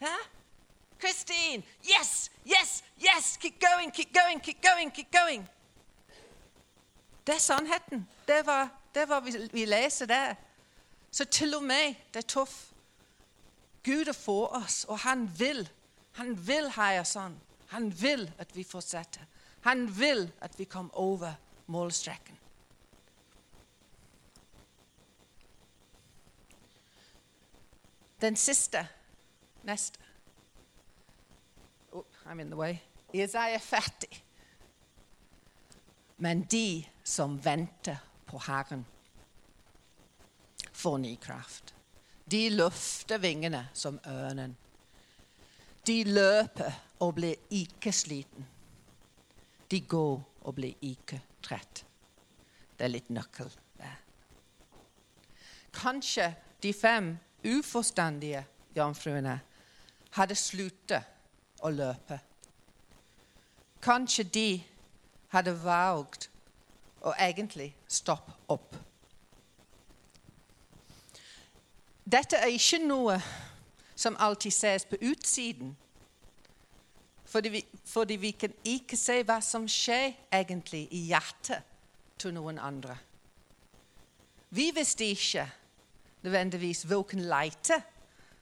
Hæ? 0.00 0.16
Christine, 1.00 1.62
yes, 1.82 2.30
yes, 2.46 2.84
yes! 3.00 3.36
Keep 3.40 3.60
going, 3.60 3.94
keep 3.94 4.12
going, 4.12 4.42
keep 4.42 4.62
going, 4.62 4.94
keep 4.94 5.10
going. 5.12 5.48
Det 7.26 7.34
er 7.34 7.38
sannheten. 7.38 8.08
Det 8.28 8.46
var, 8.46 8.68
det 8.94 9.08
var 9.08 9.20
vi, 9.20 9.48
vi 9.52 9.64
leser 9.64 10.06
der. 10.06 10.34
Så 11.10 11.24
til 11.24 11.54
og 11.54 11.62
med 11.62 11.94
det 12.14 12.16
er 12.16 12.28
tøft. 12.28 12.72
Gud 13.84 14.06
er 14.06 14.12
for 14.12 14.46
oss, 14.46 14.84
og 14.84 14.98
han 14.98 15.38
vil. 15.38 15.70
Han 16.16 16.34
vil 16.46 16.70
ha 16.76 16.92
oss 17.00 17.14
sånn. 17.16 17.36
Han 17.74 17.90
vil 17.92 18.24
at 18.40 18.54
vi 18.56 18.64
fortsetter. 18.64 19.26
Han 19.66 19.86
vil 19.92 20.28
at 20.40 20.54
vi 20.58 20.64
kommer 20.64 20.96
over 20.98 21.34
målstreken. 21.66 22.36
Den 28.20 28.36
siste, 28.36 28.80
neste 29.68 30.00
oh, 31.92 32.04
I'm 32.24 32.40
in 32.40 32.50
the 32.50 32.56
way. 32.56 32.78
Er 33.12 33.58
fattig. 33.58 34.24
Men 36.16 36.46
de 36.50 36.86
som 37.04 37.36
venter 37.44 37.98
på 38.26 38.38
Herren, 38.38 38.86
får 40.72 40.98
ny 40.98 41.16
kraft. 41.16 41.74
De 42.24 42.48
løfter 42.50 43.18
vingene 43.18 43.68
som 43.72 44.00
ørnen. 44.06 44.56
De 45.86 46.04
løper 46.04 46.72
og 47.00 47.14
blir 47.14 47.34
ikke 47.50 47.92
sliten. 47.92 48.46
De 49.70 49.80
går 49.80 50.22
og 50.40 50.54
blir 50.54 50.74
ikke 50.82 51.20
trett. 51.42 51.84
Det 52.78 52.84
er 52.84 52.92
litt 52.92 53.10
nøkkel 53.10 53.50
der. 53.78 53.98
Kanskje 55.76 56.30
de 56.62 56.72
fem 56.72 57.12
uforstandige 57.46 58.44
jomfruene 58.76 59.38
hadde 60.16 60.36
sluttet 60.38 61.62
å 61.62 61.70
løpe. 61.70 62.18
Kanskje 63.82 64.24
de 64.34 64.48
hadde 65.34 65.54
valgt 65.62 66.30
å 67.06 67.12
egentlig 67.20 67.70
stoppe 67.88 68.32
opp. 68.52 68.74
Dette 72.06 72.38
er 72.38 72.54
ikke 72.54 72.80
noe 72.86 73.18
som 73.96 74.16
alltid 74.18 74.52
ses 74.52 74.84
på 74.84 74.96
utsiden. 75.00 75.76
Fordi 77.24 77.48
vi, 77.48 77.64
fordi 77.84 78.16
vi 78.16 78.30
kan 78.30 78.52
ikke 78.64 78.96
se 78.96 79.22
hva 79.26 79.40
som 79.42 79.66
skjer 79.68 80.12
egentlig 80.32 80.86
i 80.94 81.06
hjertet 81.08 81.64
til 82.18 82.34
noen 82.36 82.60
andre. 82.62 82.94
Vi 84.54 84.70
visste 84.74 85.08
ikke 85.10 85.48
nødvendigvis 86.22 86.84
hvilken 86.86 87.24
leite 87.26 87.80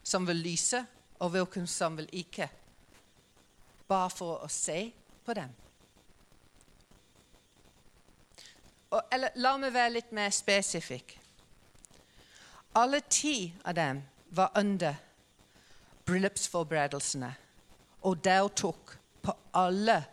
som 0.02 0.26
vil 0.28 0.36
lyse, 0.36 0.84
og 1.18 1.30
hvilken 1.30 1.66
som 1.66 1.96
vil 1.96 2.08
ikke. 2.12 2.48
Bare 3.88 4.10
for 4.10 4.44
å 4.44 4.48
se 4.52 4.90
på 5.24 5.34
dem. 5.36 5.52
Og, 8.90 9.00
eller 9.12 9.38
la 9.40 9.54
meg 9.58 9.72
være 9.74 9.94
litt 9.96 10.12
mer 10.14 10.30
spesifikk. 10.34 11.16
Alle 12.78 13.00
ti 13.08 13.54
av 13.64 13.74
dem 13.78 14.02
var 14.34 14.52
under 14.58 14.98
bryllupsforberedelsene 16.04 17.34
og 18.02 18.24
deltok 18.24 18.98
på 19.22 19.32
alle 19.54 20.04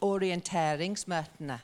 orienteringsmøtene. 0.00 1.58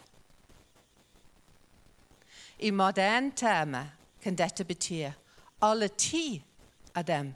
I 2.59 2.70
moderne 2.70 3.33
termer 3.37 3.94
kan 4.23 4.37
dette 4.37 4.64
bety 4.64 5.05
alle 5.62 5.88
ti 5.88 6.42
av 6.94 7.05
dem 7.05 7.35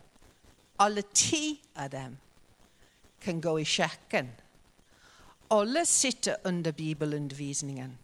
alle 0.78 1.02
ti 1.02 1.60
av 1.74 1.90
dem 1.90 2.18
kan 3.20 3.40
gå 3.40 3.56
i 3.58 3.64
kjøkken. 3.66 4.28
Alle 5.50 5.82
sitter 5.86 6.36
under 6.46 6.72
bibelundervisningen. 6.72 7.96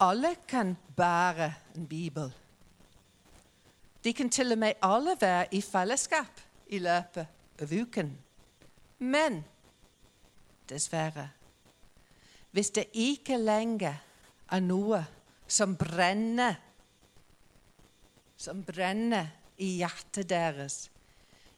Alle 0.00 0.34
kan 0.48 0.76
bære 0.96 1.52
en 1.76 1.86
bibel. 1.86 2.32
De 4.04 4.12
kan 4.12 4.30
til 4.30 4.52
og 4.52 4.58
med 4.58 4.72
alle 4.82 5.16
være 5.20 5.54
i 5.54 5.60
fellesskap 5.60 6.40
i 6.66 6.78
løpet 6.78 7.26
av 7.60 7.72
uken. 7.72 8.18
Men 8.98 9.44
dessverre 10.68 11.30
Hvis 12.50 12.70
det 12.70 12.84
ikke 12.92 13.36
lenger 13.36 13.94
er 14.50 14.60
noe 14.60 15.04
som 15.48 15.76
brenner 15.76 16.58
Som 18.36 18.64
brenner 18.64 19.26
i 19.60 19.76
hjertet 19.76 20.28
deres, 20.30 20.90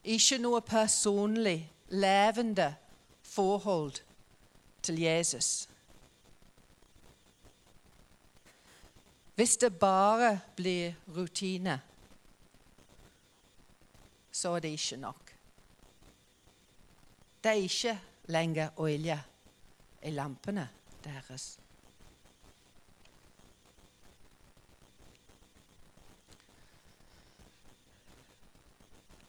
ikke 0.03 0.37
noe 0.43 0.59
personlig, 0.61 1.69
levende 1.89 2.73
forhold 3.23 4.01
til 4.83 4.99
Jesus 4.99 5.69
Hvis 9.35 9.57
det 9.57 9.79
bare 9.79 10.39
blir 10.55 10.93
rutine 11.15 11.79
så 14.33 14.55
er 14.55 14.59
det 14.59 14.73
ikke 14.73 14.97
nok. 14.97 15.35
Det 17.43 17.51
er 17.51 17.53
ikke 17.67 17.99
lenger 18.33 18.69
olje 18.79 19.19
i 20.03 20.09
lampene 20.09 20.69
deres. 21.03 21.59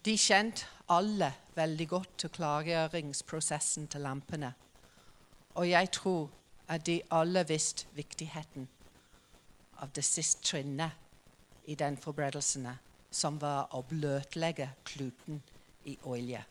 De 0.04 0.16
kjente 0.20 0.66
alle 0.88 1.30
veldig 1.56 1.88
godt 1.88 2.18
til 2.18 2.30
klargjøringsprosessen 2.30 3.86
til 3.88 4.00
lampene. 4.04 4.52
Og 5.54 5.68
jeg 5.70 5.90
tror 5.92 6.30
at 6.68 6.86
de 6.86 7.00
alle 7.10 7.44
visste 7.48 7.86
viktigheten 7.92 8.68
av 9.80 9.92
det 9.96 10.04
siste 10.04 10.42
trinnet 10.42 10.90
i 11.64 11.74
den 11.74 11.96
forberedelsen 11.96 12.68
som 13.14 13.38
var 13.40 13.70
å 13.74 13.82
bløtlegge 13.86 14.68
kluten 14.84 15.40
i 15.86 15.94
olje. 16.10 16.42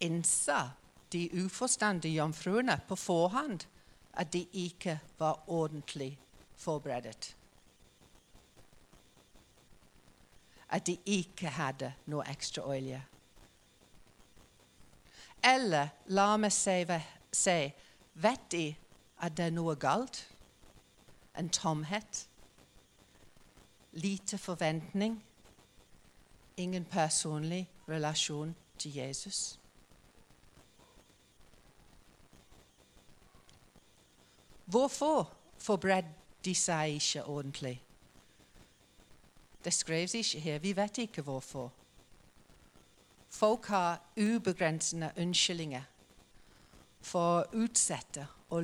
Innsa 0.00 0.60
de 1.12 1.28
uforstandige 1.44 2.16
jomfruene 2.16 2.78
på 2.88 2.96
forhånd 2.96 3.66
at 4.16 4.32
de 4.32 4.46
ikke 4.52 4.98
var 5.18 5.42
ordentlig 5.46 6.16
forberedt. 6.56 7.34
At 10.68 10.86
de 10.86 10.96
ikke 11.04 11.52
hadde 11.52 11.92
noe 12.10 12.24
ekstra 12.28 12.64
olje. 12.66 13.02
Eller 15.44 15.92
la 16.08 16.32
meg 16.40 16.52
si, 16.52 16.80
si 17.32 17.58
vet 18.14 18.48
de 18.50 18.64
at 19.22 19.36
det 19.36 19.50
er 19.50 19.54
noe 19.54 19.76
galt? 19.78 20.24
En 21.36 21.48
tomhet? 21.52 22.26
Lite 23.96 24.38
forventning, 24.38 25.24
ingen 26.56 26.84
personlig 26.84 27.70
relasjon 27.88 28.56
til 28.78 28.94
Jesus. 28.94 29.60
Hvorfor 34.64 35.36
forberedte 35.58 36.08
de 36.44 36.54
seg 36.54 36.98
ikke 36.98 37.24
ordentlig? 37.24 37.82
Det 39.64 39.72
skrives 39.72 40.14
ikke 40.14 40.40
her. 40.40 40.58
Vi 40.58 40.76
vet 40.76 40.98
ikke 40.98 41.22
hvorfor. 41.22 41.72
Folk 43.28 43.66
har 43.66 44.02
ubegrensede 44.16 45.12
unnskyldninger 45.16 45.82
for 47.00 47.38
å 47.38 47.62
utsette 47.64 48.26
å 48.50 48.60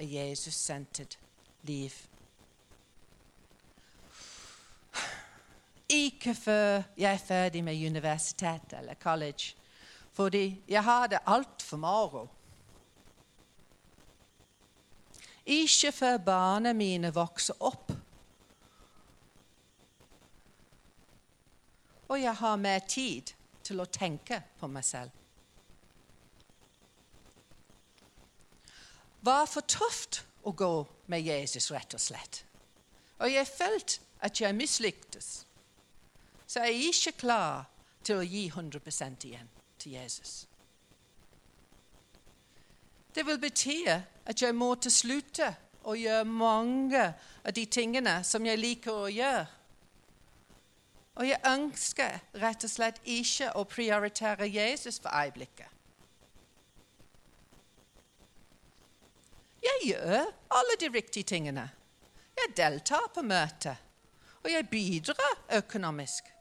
Jesus-sentret 0.00 1.18
liv. 1.62 1.92
Ikke 5.88 6.34
før 6.34 6.82
jeg 6.98 7.12
er 7.12 7.22
ferdig 7.22 7.64
med 7.64 7.86
universitet 7.86 8.72
eller 8.72 8.94
college, 8.94 9.54
fordi 10.12 10.62
jeg 10.68 10.84
har 10.84 11.06
det 11.06 11.18
altfor 11.26 11.76
moro. 11.76 12.28
Ikke 15.46 15.92
før 15.92 16.16
barna 16.18 16.72
mine 16.72 17.14
vokser 17.14 17.54
opp. 17.60 17.92
Og 22.08 22.20
jeg 22.22 22.34
har 22.34 22.56
mer 22.56 22.78
tid 22.78 23.30
til 23.62 23.80
å 23.80 23.86
tenke 23.86 24.40
på 24.58 24.66
meg 24.70 24.84
selv. 24.86 25.10
Var 29.22 29.46
for 29.46 29.66
tøft 29.66 30.24
å 30.46 30.52
gå 30.54 30.74
med 31.10 31.22
Jesus, 31.22 31.70
rett 31.70 31.94
og 31.94 32.02
slett. 32.02 32.42
Og 33.18 33.30
jeg 33.30 33.46
følte 33.46 34.02
at 34.26 34.40
jeg 34.40 34.54
mislyktes 34.54 35.45
så 36.46 36.60
er 36.62 36.70
jeg 36.72 36.92
ikke 36.92 37.18
klar 37.26 37.66
til 38.06 38.20
å 38.20 38.26
gi 38.26 38.46
100 38.46 39.26
igjen 39.26 39.48
til 39.78 39.92
Jesus. 39.92 40.46
Det 43.14 43.24
vil 43.26 43.38
bety 43.40 43.80
at 43.88 44.42
jeg 44.42 44.54
må 44.54 44.74
til 44.74 44.92
slutte 44.92 45.54
å 45.86 45.94
gjøre 45.96 46.24
mange 46.28 47.02
av 47.46 47.54
de 47.56 47.64
tingene 47.66 48.18
som 48.24 48.44
jeg 48.46 48.60
liker 48.60 48.92
å 48.92 49.08
gjøre. 49.10 49.46
Og 51.16 51.24
jeg 51.24 51.40
ønsker 51.48 52.18
rett 52.42 52.66
og 52.66 52.70
slett 52.70 53.00
ikke 53.08 53.54
å 53.56 53.64
prioritere 53.64 54.50
Jesus 54.52 55.00
for 55.00 55.14
øyeblikket. 55.16 55.72
Jeg 59.64 59.88
gjør 59.88 60.28
alle 60.52 60.76
de 60.80 60.92
riktige 60.92 61.24
tingene. 61.24 61.64
Jeg 62.36 62.52
deltar 62.56 63.08
på 63.14 63.24
møtet, 63.24 63.80
og 64.44 64.52
jeg 64.52 64.68
bidrar 64.70 65.38
økonomisk. 65.56 66.35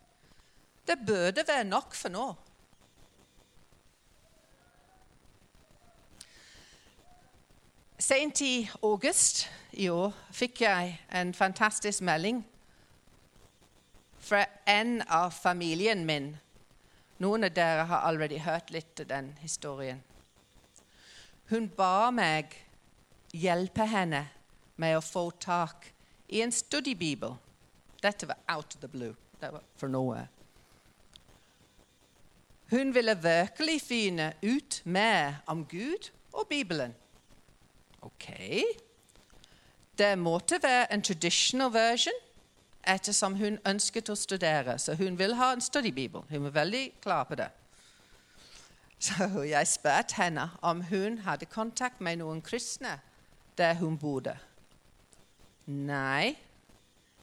Det 0.87 0.97
burde 1.07 1.43
være 1.47 1.63
nok 1.63 1.95
for 1.95 2.09
nå. 2.13 2.25
Sent 7.99 8.41
i 8.41 8.69
august 8.83 9.47
i 9.71 9.87
år 9.89 10.11
fikk 10.35 10.61
jeg 10.61 10.97
en 11.15 11.33
fantastisk 11.33 12.03
melding 12.05 12.43
fra 14.19 14.43
en 14.67 14.99
av 15.07 15.31
familien 15.33 16.05
min. 16.05 16.35
Noen 17.17 17.47
av 17.47 17.55
dere 17.55 17.87
har 17.89 18.05
allerede 18.05 18.43
hørt 18.43 18.69
litt 18.75 18.99
av 18.99 19.09
den 19.09 19.31
historien. 19.41 20.03
Hun 21.49 21.69
ba 21.77 22.11
meg 22.11 22.53
hjelpe 23.33 23.85
henne 23.89 24.25
med 24.81 24.97
å 24.97 25.03
få 25.05 25.29
tak 25.39 25.89
i 26.27 26.41
en 26.41 26.51
studiebibel. 26.51 27.37
Dette 28.01 28.27
var 28.27 28.41
out 28.51 28.75
of 28.75 28.81
the 28.81 28.91
blue. 28.91 29.15
Det 29.39 29.53
var 29.53 29.63
for 29.77 29.89
noe. 29.89 30.25
Hun 32.69 32.93
ville 32.95 33.23
virkelig 33.23 33.81
finne 33.81 34.33
ut 34.43 34.81
mer 34.85 35.33
om 35.45 35.65
Gud 35.65 36.11
og 36.33 36.47
Bibelen. 36.49 36.95
OK. 38.01 38.29
Det 39.97 40.17
måtte 40.19 40.59
være 40.63 40.93
en 40.93 41.01
traditional 41.01 41.73
version 41.73 42.13
ettersom 42.87 43.35
hun 43.35 43.59
ønsket 43.65 44.09
å 44.09 44.15
studere. 44.15 44.79
Så 44.79 44.95
hun 44.95 45.17
vil 45.19 45.35
ha 45.35 45.53
en 45.53 45.61
studiebibel. 45.61 46.25
Hun 46.29 46.43
var 46.43 46.57
veldig 46.61 46.91
klar 47.01 47.23
på 47.23 47.35
det. 47.35 47.49
Så 48.99 49.43
jeg 49.43 49.67
spurte 49.67 50.15
henne 50.17 50.49
om 50.61 50.81
hun 50.89 51.17
hadde 51.25 51.45
kontakt 51.45 52.01
med 52.01 52.21
noen 52.21 52.41
kristne 52.41 52.99
der 53.57 53.73
hun 53.79 53.97
bodde. 53.97 54.37
Nei, 55.65 56.35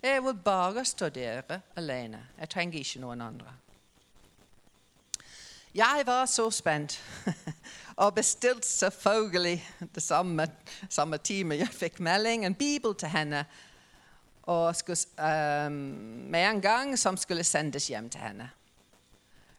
jeg 0.02 0.22
vil 0.24 0.34
bare 0.44 0.84
studere 0.84 1.60
alene. 1.76 2.26
Jeg 2.38 2.48
trenger 2.48 2.78
ikke 2.78 3.00
noen 3.00 3.20
andre. 3.20 3.54
Jeg 5.74 6.02
var 6.06 6.26
så 6.26 6.50
spent 6.50 7.00
og 8.02 8.14
bestilte 8.14 8.68
selvfølgelig 8.68 9.68
det 9.94 10.02
samme, 10.02 10.48
samme 10.88 11.18
time 11.18 11.56
jeg 11.56 11.68
fikk 11.68 12.00
melding, 12.00 12.46
en 12.46 12.54
bibel 12.54 12.94
til 12.94 13.08
henne 13.08 13.44
og 14.42 14.76
skulle, 14.76 14.98
um, 15.66 15.72
med 16.32 16.50
en 16.50 16.60
gang 16.60 16.98
som 16.98 17.16
skulle 17.16 17.44
sendes 17.44 17.86
hjem 17.88 18.10
til 18.10 18.20
henne. 18.20 18.50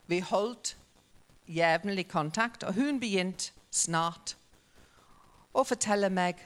Vi 0.07 0.19
holdt 0.19 0.77
jevnlig 1.47 2.07
kontakt, 2.07 2.63
og 2.63 2.73
hun 2.73 2.99
begynte 2.99 3.51
snart 3.71 4.35
å 5.53 5.63
fortelle 5.63 6.09
meg 6.13 6.41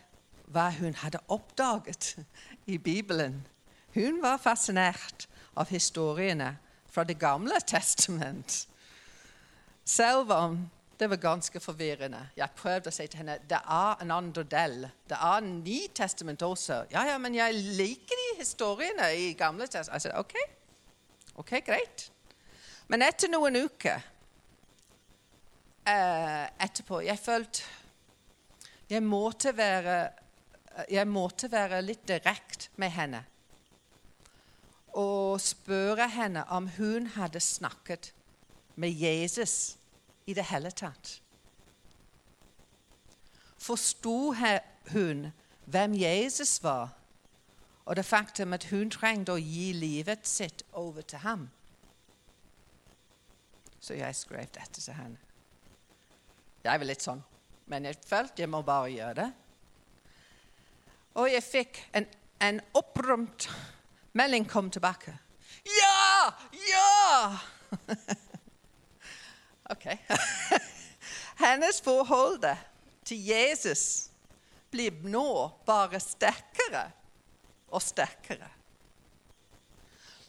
hva 0.47 0.69
hun 0.79 0.95
hadde 0.95 1.19
oppdaget 1.27 2.13
i 2.65 2.77
Bibelen. 2.77 3.47
Hun 3.93 4.21
var 4.21 4.37
fascinert 4.37 5.27
av 5.55 5.67
historiene 5.69 6.57
fra 6.91 7.03
Det 7.03 7.19
gamle 7.19 7.59
testament. 7.67 8.67
Selv 9.87 10.31
om 10.35 10.57
det 10.99 11.07
var 11.09 11.19
ganske 11.21 11.59
forvirrende. 11.61 12.19
Jeg 12.35 12.49
prøvde 12.57 12.89
å 12.89 12.95
si 12.95 13.05
til 13.07 13.21
henne 13.21 13.37
det 13.47 13.59
er 13.61 14.01
en 14.01 14.11
annen 14.11 14.47
del. 14.51 14.87
Det 15.07 15.15
er 15.15 15.37
en 15.39 15.59
ny 15.61 15.79
testament 15.95 16.41
også. 16.43 16.83
Ja, 16.91 17.05
ja, 17.07 17.17
men 17.21 17.37
jeg 17.37 17.55
liker 17.77 18.19
de 18.19 18.27
historiene 18.41 19.11
i 19.15 19.31
Gamle 19.37 19.67
testament. 19.69 20.03
Jeg 20.03 20.11
sa 20.11 20.19
OK, 20.19 20.35
ok, 21.37 21.53
greit. 21.69 22.07
Men 22.89 23.05
etter 23.05 23.29
noen 23.29 23.59
uker 23.67 23.99
eh, 25.87 26.45
etterpå 26.65 27.01
Jeg 27.03 27.19
følte 27.19 27.63
jeg 28.87 29.03
måtte 29.03 29.51
være, 29.51 29.95
jeg 30.87 31.07
måtte 31.11 31.49
være 31.51 31.81
litt 31.83 32.05
direkte 32.07 32.69
med 32.79 32.93
henne 32.95 33.19
og 34.97 35.41
spørre 35.43 36.07
henne 36.09 36.45
om 36.55 36.69
hun 36.77 37.09
hadde 37.17 37.41
snakket 37.43 38.13
med 38.77 38.93
Jesus 38.93 39.77
i 40.25 40.33
det 40.37 40.45
hele 40.51 40.71
tatt. 40.71 41.17
Forsto 43.57 44.33
hun 44.93 45.27
hvem 45.65 45.93
Jesus 45.97 46.63
var, 46.63 46.93
og 47.85 47.95
det 47.95 48.05
faktum 48.05 48.53
at 48.53 48.67
hun 48.71 48.91
trengte 48.91 49.33
å 49.33 49.41
gi 49.41 49.71
livet 49.73 50.27
sitt 50.27 50.63
over 50.77 51.01
til 51.01 51.23
ham? 51.23 51.47
Så 53.79 53.97
jeg 53.97 54.15
skrev 54.15 54.47
dette 54.53 54.81
til 54.81 54.93
henne. 54.93 55.17
Jeg 56.63 56.79
var 56.79 56.89
litt 56.89 57.03
sånn, 57.03 57.23
men 57.71 57.87
jeg 57.87 57.99
følte 58.03 58.43
jeg 58.43 58.51
må 58.51 58.61
bare 58.67 58.91
gjøre 58.91 59.17
det. 59.21 59.27
Og 61.17 61.31
jeg 61.31 61.43
fikk 61.43 61.81
en, 61.97 62.05
en 62.43 62.61
opprømt 62.77 63.47
melding 64.17 64.45
kom 64.49 64.69
tilbake. 64.71 65.15
Ja! 65.65 66.31
Ja! 66.67 67.37
Ok. 69.69 69.85
Hennes 71.43 71.81
forhold 71.81 72.45
til 73.05 73.25
Jesus 73.25 74.09
blir 74.71 74.91
nå 75.03 75.49
bare 75.65 75.99
sterkere 75.99 76.91
og 77.67 77.81
sterkere. 77.81 78.49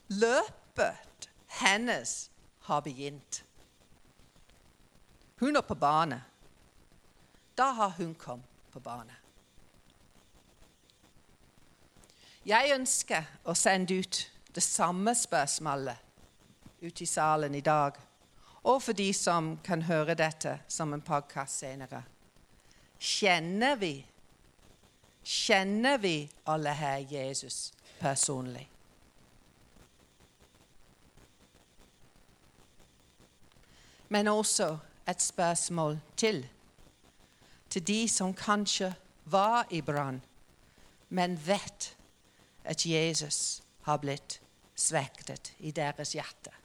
Løpet 0.09 1.29
hennes 1.61 2.31
har 2.69 2.81
begynt. 2.81 3.45
Hun 5.41 5.57
er 5.57 5.61
på 5.61 5.75
bane. 5.75 6.25
Da 7.59 7.71
har 7.73 7.95
hun 7.99 8.15
kommet 8.15 8.47
på 8.73 8.81
bane. 8.81 9.15
Jeg 12.47 12.73
ønsker 12.75 13.27
å 13.45 13.55
sende 13.55 13.99
ut 13.99 14.21
det 14.55 14.63
samme 14.63 15.13
spørsmålet 15.15 16.07
ut 16.81 17.01
i 17.01 17.07
salen 17.07 17.55
i 17.55 17.61
dag 17.61 17.99
og 18.69 18.83
for 18.83 18.93
de 18.93 19.13
som 19.17 19.55
kan 19.65 19.83
høre 19.89 20.15
dette 20.19 20.59
som 20.69 20.93
en 20.93 21.05
podkast 21.05 21.63
senere. 21.65 22.03
Kjenner 23.01 23.77
vi 23.81 23.95
Kjenner 25.29 25.99
vi 26.01 26.29
alle 26.49 26.73
her 26.73 27.03
Jesus 27.05 27.73
personlig? 28.01 28.63
Men 34.09 34.29
også 34.29 34.79
et 35.09 35.21
spørsmål 35.23 35.99
til. 36.17 36.47
Til 37.71 37.87
de 37.87 38.09
som 38.09 38.33
kanskje 38.35 38.95
var 39.25 39.67
i 39.71 39.83
brann, 39.85 40.23
men 41.09 41.37
vet 41.47 41.97
at 42.65 42.87
Jesus 42.87 43.63
har 43.83 44.01
blitt 44.01 44.41
svektet 44.77 45.53
i 45.59 45.71
deres 45.77 46.17
hjerte 46.17 46.57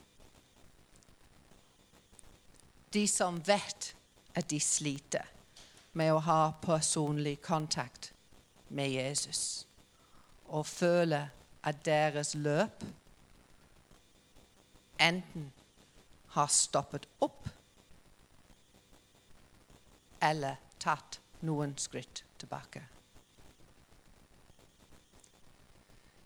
de 2.94 3.08
som 3.08 3.40
vet 3.42 3.96
at 4.36 4.50
de 4.50 4.60
sliter 4.60 5.30
med 5.98 6.14
å 6.14 6.22
ha 6.26 6.54
personlig 6.62 7.40
kontakt 7.42 8.12
med 8.74 8.90
Jesus, 8.94 9.68
og 10.46 10.66
føler 10.66 11.30
at 11.64 11.84
deres 11.86 12.34
løp 12.36 12.84
enten 15.02 15.52
har 16.34 16.50
stoppet 16.50 17.06
opp 17.22 17.50
eller 20.24 20.58
tatt 20.80 21.20
noen 21.46 21.76
skritt 21.78 22.24
tilbake. 22.42 22.82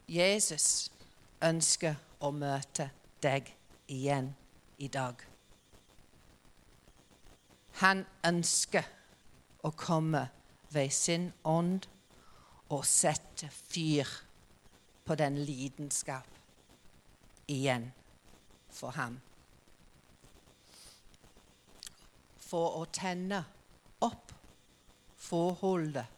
Jesus 0.07 0.91
ønsker 1.43 1.97
å 2.23 2.31
møte 2.31 2.89
deg 3.23 3.49
igjen 3.91 4.29
i 4.79 4.87
dag. 4.87 5.19
Han 7.77 8.05
ønsker 8.25 8.85
å 9.61 9.71
komme 9.77 10.23
ved 10.73 10.89
sin 10.93 11.29
ånd 11.45 11.85
og 12.73 12.85
sette 12.89 13.49
fyr 13.53 14.09
på 15.05 15.15
den 15.15 15.37
lidenskap 15.45 16.39
igjen 17.47 17.91
for 18.73 18.97
ham. 18.97 19.19
For 22.47 22.79
å 22.81 22.87
tenne 22.95 23.43
opp 24.03 24.33
forholdet, 25.27 26.09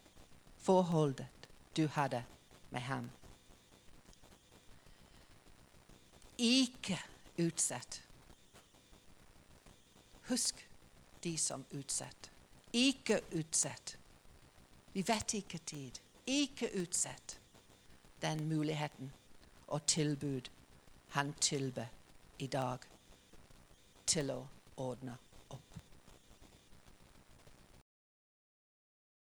forholdet 0.64 1.48
du 1.76 1.84
hadde 1.92 2.22
med 2.70 2.86
ham. 2.88 3.12
Ikke 6.40 6.96
utsett. 7.36 8.00
Husk 10.30 10.69
de 11.22 11.38
som 11.38 11.64
utsetter. 11.70 12.30
Ikke 12.72 13.20
utsett. 13.30 13.96
Vi 14.92 15.02
vet 15.06 15.34
ikke 15.34 15.58
tid. 15.58 16.00
Ikke 16.26 16.70
utsett 16.82 17.38
den 18.20 18.48
muligheten 18.48 19.12
og 19.66 19.86
tilbud 19.86 20.50
han 21.08 21.32
tilbød 21.40 21.86
i 22.38 22.46
dag 22.46 22.78
til 24.06 24.30
å 24.30 24.38
ordne 24.76 25.16